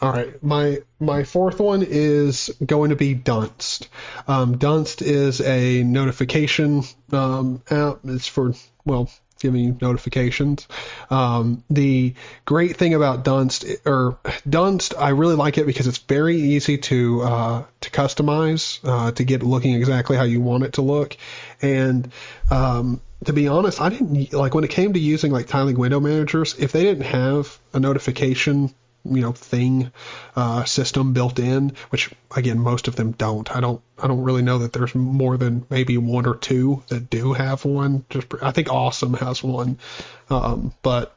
[0.01, 3.87] All right, my my fourth one is going to be Dunst.
[4.27, 7.99] Um, Dunst is a notification um, app.
[8.05, 8.53] It's for
[8.85, 10.67] well giving you notifications.
[11.09, 12.13] Um, the
[12.45, 14.17] great thing about Dunst or
[14.47, 19.23] Dunst, I really like it because it's very easy to uh, to customize uh, to
[19.23, 21.15] get looking exactly how you want it to look,
[21.61, 22.11] and
[22.49, 25.99] um, to be honest, I didn't like when it came to using like tiling window
[25.99, 26.55] managers.
[26.57, 28.73] If they didn't have a notification
[29.05, 29.91] you know thing
[30.35, 33.55] uh, system built in, which again most of them don't.
[33.55, 37.09] I don't I don't really know that there's more than maybe one or two that
[37.09, 38.05] do have one.
[38.09, 39.79] Just I think Awesome has one,
[40.29, 41.15] um, but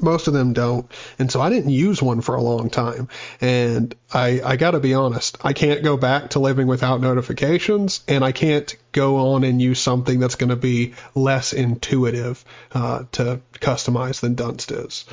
[0.00, 0.90] most of them don't.
[1.18, 3.08] And so I didn't use one for a long time.
[3.40, 8.02] And I, I got to be honest, I can't go back to living without notifications,
[8.08, 13.04] and I can't go on and use something that's going to be less intuitive uh,
[13.12, 15.04] to customize than Dunst is.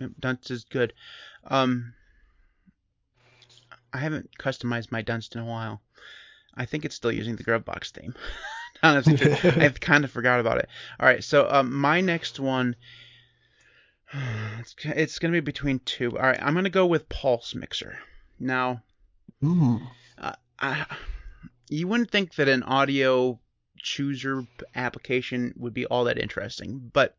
[0.00, 0.92] Dunst is good.
[1.44, 1.94] Um,
[3.92, 5.80] I haven't customized my Dunst in a while.
[6.54, 8.14] I think it's still using the Gruvbox theme.
[8.82, 9.32] Honestly,
[9.62, 10.68] I've kind of forgot about it.
[10.98, 12.76] All right, so um, my next one,
[14.58, 16.18] it's, it's going to be between two.
[16.18, 17.98] All right, I'm going to go with Pulse Mixer.
[18.38, 18.82] Now,
[19.42, 19.82] mm.
[20.18, 20.86] uh, I,
[21.68, 23.38] you wouldn't think that an audio
[23.76, 27.16] chooser application would be all that interesting, but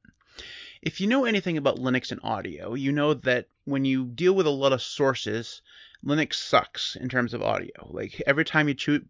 [0.81, 4.47] if you know anything about Linux and audio, you know that when you deal with
[4.47, 5.61] a lot of sources,
[6.03, 7.87] Linux sucks in terms of audio.
[7.89, 9.01] Like every time you cho-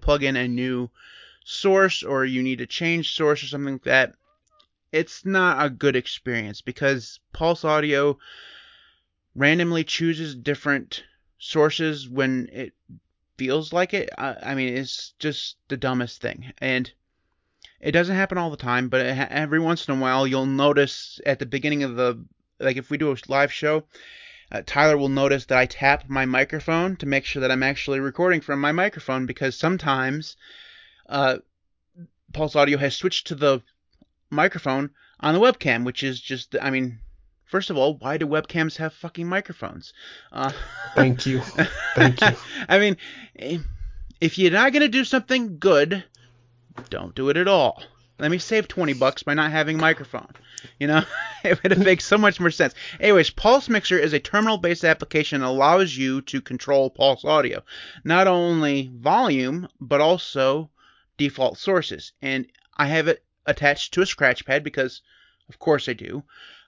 [0.00, 0.90] plug in a new
[1.44, 4.14] source or you need to change source or something like that,
[4.90, 8.18] it's not a good experience because Pulse Audio
[9.34, 11.04] randomly chooses different
[11.38, 12.74] sources when it
[13.36, 14.10] feels like it.
[14.18, 16.52] I, I mean, it's just the dumbest thing.
[16.58, 16.92] And
[17.82, 21.20] it doesn't happen all the time, but ha- every once in a while you'll notice
[21.26, 22.24] at the beginning of the
[22.60, 23.84] like if we do a live show,
[24.52, 27.98] uh, Tyler will notice that I tap my microphone to make sure that I'm actually
[27.98, 30.36] recording from my microphone because sometimes
[31.08, 31.38] uh,
[32.32, 33.62] Pulse Audio has switched to the
[34.30, 37.00] microphone on the webcam, which is just I mean
[37.52, 39.92] First of all, why do webcams have fucking microphones?
[40.32, 40.52] Uh,
[40.94, 41.42] Thank you.
[41.94, 42.34] Thank you.
[42.68, 42.96] I mean,
[44.22, 46.02] if you're not gonna do something good,
[46.90, 47.82] don't do it at all.
[48.18, 50.28] Let me save 20 bucks by not having a microphone.
[50.78, 51.02] You know,
[51.44, 52.74] it would make so much more sense.
[53.00, 57.64] Anyways, Pulse Mixer is a terminal-based application that allows you to control Pulse audio,
[58.04, 60.70] not only volume but also
[61.16, 62.12] default sources.
[62.22, 65.02] And I have it attached to a scratch pad because,
[65.48, 66.22] of course, I do.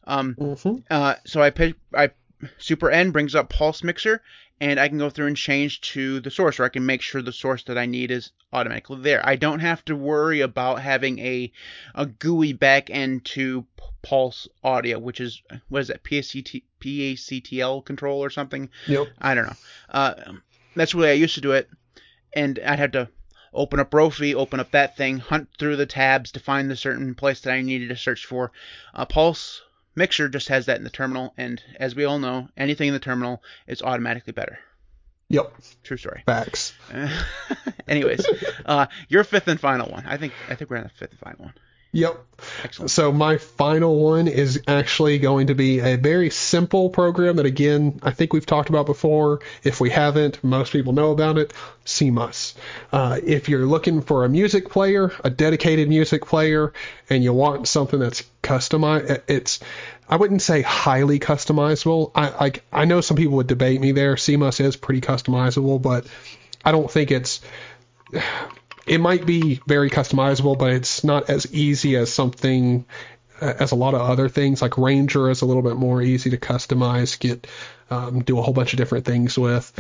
[0.07, 0.77] Um, mm-hmm.
[0.91, 2.11] uh, so I pick, I
[2.59, 4.23] Super N brings up Pulse Mixer,
[4.61, 7.23] and I can go through and change to the source, or I can make sure
[7.23, 9.27] the source that I need is automatically there.
[9.27, 11.53] I don't have to worry about having a
[11.95, 13.67] a GUI back end to
[14.03, 18.71] Pulse Audio, which is what is that PACT, PACTL control or something?
[18.87, 19.09] Yep.
[19.19, 19.57] I don't know.
[19.89, 20.15] Uh,
[20.77, 21.69] that's the way I used to do it,
[22.33, 23.09] and I'd have to
[23.53, 27.15] open up Rofi, open up that thing, hunt through the tabs to find the certain
[27.15, 28.53] place that I needed to search for.
[28.93, 29.63] Uh, Pulse
[29.97, 33.01] Mixer just has that in the terminal, and as we all know, anything in the
[33.01, 34.59] terminal is automatically better.
[35.29, 35.55] Yep.
[35.83, 36.23] True story.
[36.27, 36.75] Facts.
[37.89, 38.27] anyways,
[38.67, 40.05] uh, your fifth and final one.
[40.07, 41.55] I think I think we're on the fifth and final one.
[41.95, 42.27] Yep.
[42.65, 42.91] Excellent.
[42.91, 48.01] So my final one is actually going to be a very simple program that again
[48.03, 49.41] I think we've talked about before.
[49.63, 51.53] If we haven't, most people know about it.
[51.87, 52.55] CMUS.
[52.93, 56.73] Uh, if you're looking for a music player, a dedicated music player,
[57.09, 59.61] and you want something that's customized, it's
[60.09, 62.11] I wouldn't say highly customizable.
[62.17, 64.17] I, I I know some people would debate me there.
[64.17, 66.07] CMUS is pretty customizable, but
[66.65, 67.41] I don't think it's
[68.87, 72.85] it might be very customizable, but it's not as easy as something
[73.41, 74.63] as a lot of other things.
[74.63, 77.47] Like Ranger is a little bit more easy to customize, get
[77.91, 79.73] um, do a whole bunch of different things with.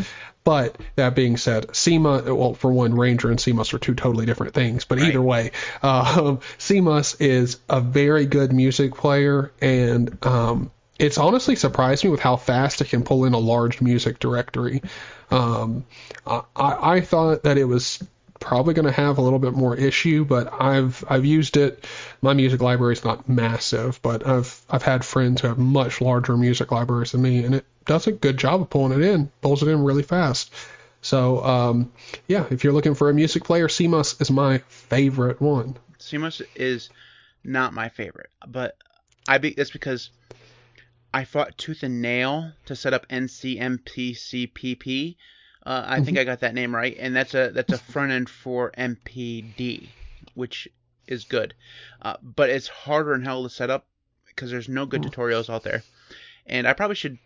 [0.44, 4.52] But that being said, CMUS, well, for one, Ranger and CMUS are two totally different
[4.52, 4.84] things.
[4.84, 5.08] But right.
[5.08, 5.52] either way,
[5.82, 12.20] uh, CMUS is a very good music player, and um, it's honestly surprised me with
[12.20, 14.82] how fast it can pull in a large music directory.
[15.30, 15.86] Um,
[16.26, 18.02] I, I thought that it was
[18.40, 21.84] probably going to have a little bit more issue, but I've I've used it.
[22.20, 26.36] My music library is not massive, but I've I've had friends who have much larger
[26.36, 29.62] music libraries than me, and it does a good job of pulling it in, pulls
[29.62, 30.52] it in really fast.
[31.00, 31.92] So um,
[32.26, 35.76] yeah, if you're looking for a music player, CMUS is my favorite one.
[35.98, 36.90] CMUS is
[37.44, 38.76] not my favorite, but
[39.28, 40.10] I be that's because
[41.12, 45.16] I fought tooth and nail to set up NCMPCPP
[45.66, 46.18] uh, I think mm-hmm.
[46.18, 49.88] I got that name right, and that's a that's a front end for MPD,
[50.34, 50.68] which
[51.06, 51.54] is good,
[52.02, 53.86] uh, but it's harder in hell to set up
[54.26, 55.82] because there's no good tutorials out there,
[56.46, 57.18] and I probably should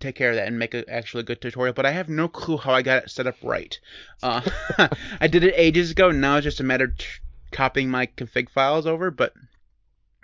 [0.00, 2.58] take care of that and make a actually good tutorial, but I have no clue
[2.58, 3.78] how I got it set up right.
[4.22, 4.42] Uh,
[5.20, 6.92] I did it ages ago, and now it's just a matter of
[7.52, 9.32] copying my config files over, but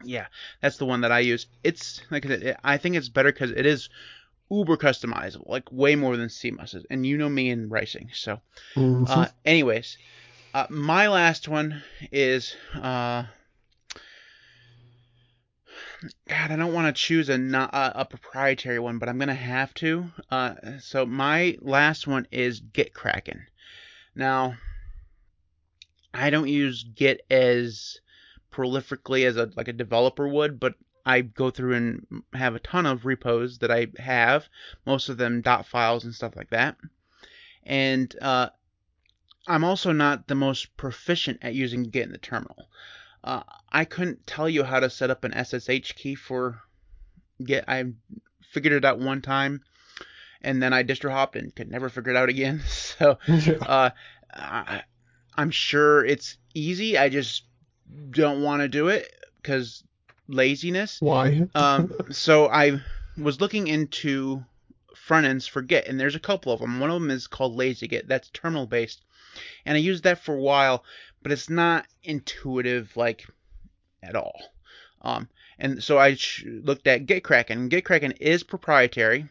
[0.04, 0.26] yeah,
[0.60, 1.46] that's the one that I use.
[1.62, 3.88] It's like I said, I think it's better because it is
[4.52, 6.86] uber customizable, like way more than CMUS is.
[6.90, 8.40] And you know me in ricing, so.
[8.76, 9.04] Mm-hmm.
[9.08, 9.96] Uh, anyways,
[10.54, 11.82] uh, my last one
[12.12, 12.54] is.
[12.74, 13.24] Uh,
[16.28, 19.34] God, I don't want to choose a not a, a, proprietary one, but I'm gonna
[19.34, 20.10] have to.
[20.30, 23.42] Uh, so my last one is Gitkraken.
[24.14, 24.56] Now,
[26.12, 28.00] I don't use Git as
[28.52, 30.74] prolifically as a like a developer would, but
[31.04, 34.48] I go through and have a ton of repos that I have,
[34.86, 36.76] most of them dot files and stuff like that.
[37.64, 38.50] And uh,
[39.46, 42.68] I'm also not the most proficient at using Git in the terminal.
[43.24, 46.60] Uh, I couldn't tell you how to set up an SSH key for
[47.44, 47.64] Git.
[47.66, 47.84] I
[48.52, 49.62] figured it out one time,
[50.40, 52.62] and then I distro hopped and could never figure it out again.
[52.66, 53.18] So
[53.62, 53.90] uh,
[54.32, 54.82] I,
[55.36, 56.98] I'm sure it's easy.
[56.98, 57.44] I just
[58.10, 59.82] don't want to do it because
[60.32, 61.00] laziness.
[61.00, 61.48] Why?
[61.54, 62.80] um, so I
[63.16, 64.44] was looking into
[64.94, 66.80] front ends for Git, and there's a couple of them.
[66.80, 68.06] One of them is called LazyGit.
[68.06, 69.02] That's terminal based,
[69.64, 70.84] and I used that for a while,
[71.22, 73.26] but it's not intuitive like
[74.02, 74.40] at all.
[75.02, 75.28] Um,
[75.58, 77.68] and so I looked at Gitkraken.
[77.70, 79.28] Gitkraken is proprietary,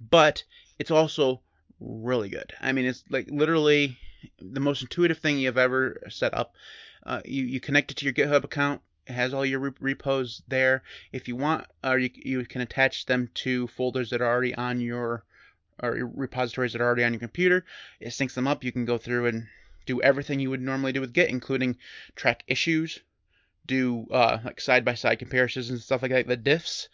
[0.00, 0.44] but
[0.78, 1.40] it's also
[1.80, 2.52] really good.
[2.60, 3.98] I mean, it's like literally
[4.40, 6.54] the most intuitive thing you've ever set up.
[7.04, 8.82] Uh, you, you connect it to your GitHub account.
[9.06, 10.82] It has all your repos there.
[11.12, 14.80] If you want, or you, you can attach them to folders that are already on
[14.80, 15.24] your
[15.82, 17.64] or repositories that are already on your computer.
[18.00, 18.64] It syncs them up.
[18.64, 19.48] You can go through and
[19.86, 21.78] do everything you would normally do with Git, including
[22.14, 23.00] track issues,
[23.66, 26.88] do uh, like side by side comparisons and stuff like that, the diffs.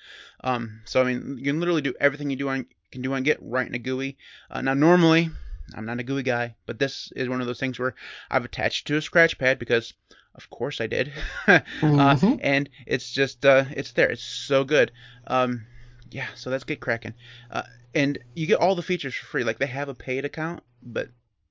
[0.45, 3.25] Um, so I mean, you can literally do everything you do on can do on
[3.25, 4.17] Git right in a GUI.
[4.51, 5.31] Uh, now normally,
[5.75, 7.95] I'm not a GUI guy, but this is one of those things where
[8.31, 9.93] I've attached to a scratchpad because
[10.37, 11.13] of course I did.
[11.49, 12.35] uh, mm-hmm.
[12.41, 14.11] and it's just uh, it's there.
[14.11, 14.93] It's so good.
[15.27, 15.67] Um,
[16.11, 17.15] yeah, so that's Gitkraken.
[17.51, 17.63] Uh,
[17.95, 19.45] and you get all the features for free.
[19.45, 21.09] Like they have a paid account, but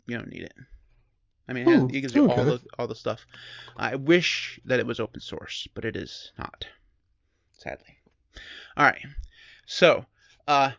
[0.07, 0.53] you don't need it.
[1.47, 2.39] I mean, it, it gives you okay.
[2.39, 3.25] all the all the stuff.
[3.77, 6.65] I wish that it was open source, but it is not.
[7.53, 7.97] Sadly.
[8.77, 9.05] All right.
[9.65, 10.05] So,
[10.47, 10.71] uh,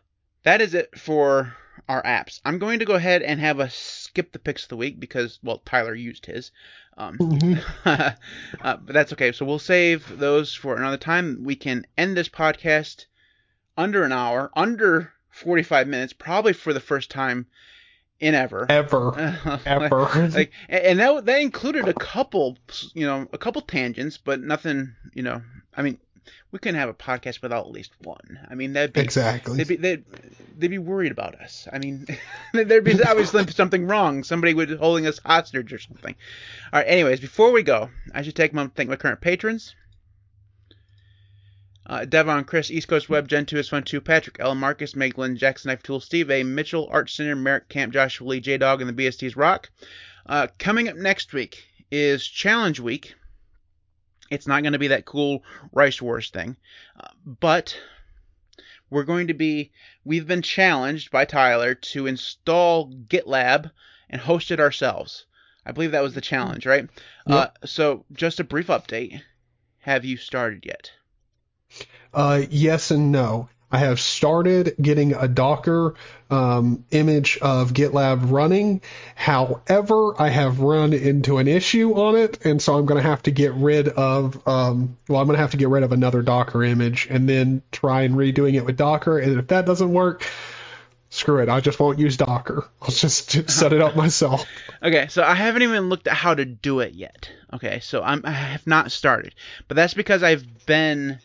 [0.43, 1.55] that is it for
[1.87, 2.39] our apps.
[2.43, 5.39] I'm going to go ahead and have a skip the picks of the week because,
[5.43, 6.51] well, Tyler used his.
[6.97, 7.59] Um, mm-hmm.
[7.85, 9.31] uh, but that's okay.
[9.31, 11.43] So we'll save those for another time.
[11.43, 13.05] We can end this podcast
[13.77, 17.45] under an hour, under 45 minutes, probably for the first time
[18.19, 18.65] in ever.
[18.69, 19.37] Ever.
[19.65, 20.29] ever.
[20.29, 22.57] like, and that that included a couple,
[22.93, 25.41] you know, a couple tangents, but nothing, you know.
[25.75, 25.99] I mean,
[26.51, 28.39] we couldn't have a podcast without at least one.
[28.49, 29.57] I mean, that'd be exactly.
[29.57, 30.03] They'd be they'd,
[30.57, 31.67] they'd be worried about us.
[31.71, 32.05] I mean,
[32.53, 34.23] there'd be obviously something wrong.
[34.23, 36.15] Somebody would be holding us hostage or something.
[36.73, 36.87] All right.
[36.87, 39.75] Anyways, before we go, I should take a moment to thank my current patrons.
[41.89, 44.55] Uh, Devon, Chris, East Coast Web, Gentoo is Fun Too, Patrick, L.
[44.55, 46.43] Marcus, Maeglin, Jackson Knife Tool, Steve A.
[46.43, 49.69] Mitchel, Art Center, Marek Camp, Joshua Lee, JDawg, and the BSD's Rock.
[50.25, 53.15] Uh, coming up next week is Challenge Week.
[54.29, 56.57] It's not going to be that cool Rice Wars thing.
[56.99, 57.77] Uh, but
[58.89, 59.71] we're going to be,
[60.03, 63.71] we've been challenged by Tyler to install GitLab
[64.09, 65.25] and host it ourselves.
[65.65, 66.87] I believe that was the challenge, right?
[67.27, 67.37] Yep.
[67.63, 69.21] Uh, so, just a brief update.
[69.79, 70.91] Have you started yet?
[72.13, 73.49] Uh, yes and no.
[73.69, 75.95] I have started getting a Docker
[76.29, 78.81] um, image of GitLab running.
[79.15, 83.23] However, I have run into an issue on it, and so I'm going to have
[83.23, 84.47] to get rid of.
[84.47, 87.61] Um, well, I'm going to have to get rid of another Docker image and then
[87.71, 89.19] try and redoing it with Docker.
[89.19, 90.25] And if that doesn't work,
[91.09, 91.49] screw it.
[91.49, 92.65] I just won't use Docker.
[92.81, 94.45] I'll just set it up myself.
[94.81, 97.29] Okay, so I haven't even looked at how to do it yet.
[97.53, 99.35] Okay, so I'm I have not started,
[99.67, 101.19] but that's because I've been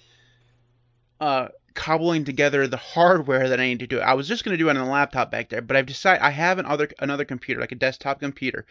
[1.21, 4.03] uh cobbling together the hardware that I need to do it.
[4.03, 6.23] I was just going to do it on a laptop back there, but I've decided
[6.23, 8.67] I have another another computer, like a desktop computer,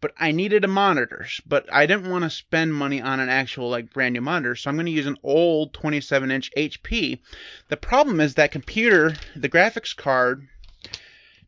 [0.00, 3.70] but I needed a monitor, but I didn't want to spend money on an actual
[3.70, 7.20] like brand new monitor, so I'm going to use an old 27-inch HP.
[7.68, 10.48] The problem is that computer, the graphics card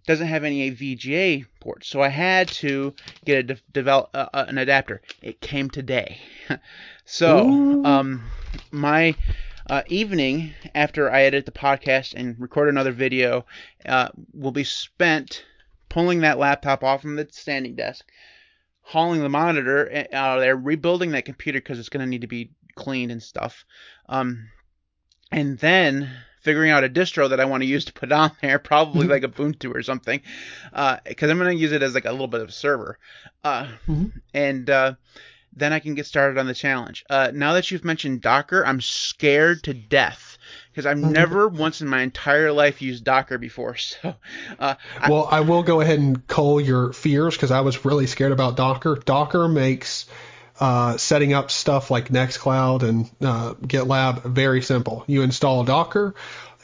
[0.06, 2.94] doesn't have any VGA ports, so I had to
[3.24, 5.00] get a de- develop uh, uh, an adapter.
[5.22, 6.18] It came today,
[7.04, 8.22] so um
[8.70, 9.16] my
[9.70, 13.46] uh, evening after I edit the podcast and record another video
[13.86, 15.44] uh, will be spent
[15.88, 18.04] pulling that laptop off from the standing desk,
[18.82, 22.20] hauling the monitor uh, out of there, rebuilding that computer because it's going to need
[22.22, 23.64] to be cleaned and stuff,
[24.08, 24.48] um,
[25.30, 26.10] and then
[26.42, 29.22] figuring out a distro that I want to use to put on there, probably like
[29.22, 30.20] Ubuntu or something,
[30.72, 32.98] because I'm going to use it as like a little bit of a server,
[33.44, 34.12] uh, Mhm.
[34.34, 34.94] and uh,
[35.56, 37.04] then I can get started on the challenge.
[37.08, 40.36] Uh, now that you've mentioned Docker, I'm scared to death
[40.70, 41.12] because I've Mhm.
[41.12, 43.76] never once in my entire life used Docker before.
[44.02, 44.14] So,
[44.58, 48.06] uh, I, Well, I will go ahead and cull your fears because I was really
[48.06, 48.96] scared about Docker.
[49.04, 50.06] Docker makes
[50.60, 55.04] uh, setting up stuff like Nextcloud and uh, GitLab very simple.
[55.06, 56.14] You install Docker,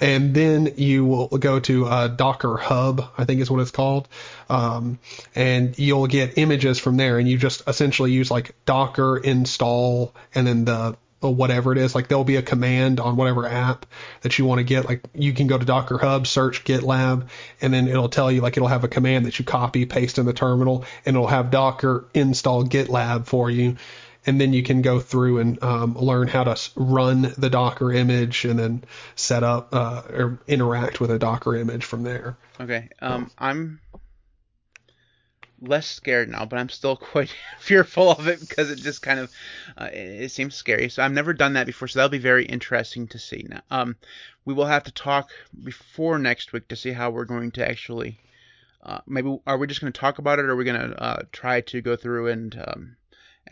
[0.01, 4.09] and then you will go to uh, Docker Hub, I think is what it's called,
[4.49, 4.99] um,
[5.35, 7.19] and you'll get images from there.
[7.19, 11.95] And you just essentially use like Docker install and then the whatever it is.
[11.95, 13.85] Like there'll be a command on whatever app
[14.23, 14.87] that you want to get.
[14.87, 17.29] Like you can go to Docker Hub, search GitLab,
[17.61, 20.27] and then it'll tell you like it'll have a command that you copy, paste in
[20.27, 23.77] the terminal, and it'll have Docker install GitLab for you.
[24.27, 28.45] And then you can go through and um, learn how to run the Docker image
[28.45, 32.37] and then set up uh, or interact with a Docker image from there.
[32.61, 33.81] okay, um, I'm
[35.61, 39.33] less scared now, but I'm still quite fearful of it because it just kind of
[39.77, 40.89] uh, it, it seems scary.
[40.89, 43.47] So I've never done that before, so that'll be very interesting to see.
[43.49, 43.97] Now, um,
[44.45, 45.31] we will have to talk
[45.63, 48.19] before next week to see how we're going to actually.
[48.83, 51.03] Uh, maybe are we just going to talk about it, or are we going to
[51.03, 52.97] uh, try to go through and um,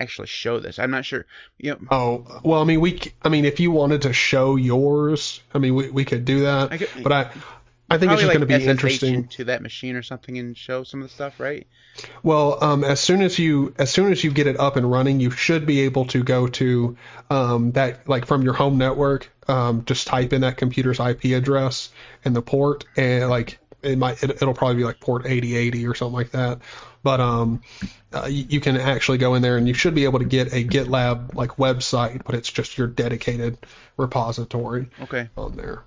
[0.01, 0.78] actually show this?
[0.78, 1.26] I'm not sure.
[1.59, 5.40] You know, Oh well, I mean we, I mean if you wanted to show yours,
[5.55, 6.72] I mean we, we could do that.
[6.72, 7.30] I could- but I,
[7.90, 9.28] I think it's just like going to be SSH interesting.
[9.28, 11.66] to that machine or something and show some of the stuff, right?
[12.22, 15.20] Well, um, as soon as you as soon as you get it up and running,
[15.20, 16.99] you should be able to go to
[17.30, 19.30] um, that like from your home network.
[19.49, 21.88] Um, just type in that computer's IP address
[22.26, 25.94] and the port, and like it might it, it'll probably be like port 8080 or
[25.94, 26.60] something like that.
[27.02, 27.62] But um,
[28.12, 30.52] uh, you, you can actually go in there and you should be able to get
[30.52, 33.58] a GitLab like website, but it's just your dedicated
[33.96, 35.28] repository Okay.
[35.36, 35.82] on there.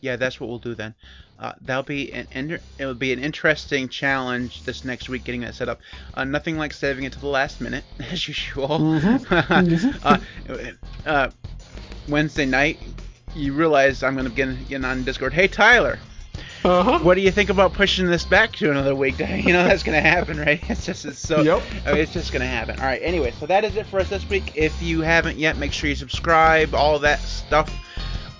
[0.00, 0.94] Yeah, that's what we'll do then.
[1.38, 5.42] Uh, that'll be an inter- it will be an interesting challenge this next week getting
[5.42, 5.80] that set up.
[6.14, 8.98] Uh, nothing like saving it to the last minute as usual.
[9.30, 10.18] uh,
[11.04, 11.30] uh,
[12.08, 12.78] Wednesday night,
[13.34, 15.34] you realize I'm gonna get getting on Discord.
[15.34, 15.98] Hey Tyler,
[16.64, 16.98] Uh huh.
[17.00, 19.18] what do you think about pushing this back to another week?
[19.20, 20.60] You know that's gonna happen, right?
[20.70, 21.42] It's just it's so.
[21.42, 21.62] Yep.
[21.84, 22.78] I mean, it's just gonna happen.
[22.80, 23.00] All right.
[23.02, 24.52] Anyway, so that is it for us this week.
[24.56, 27.72] If you haven't yet, make sure you subscribe, all that stuff,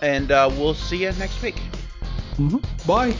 [0.02, 1.60] and uh, we'll see you next week.
[2.86, 3.14] Bye.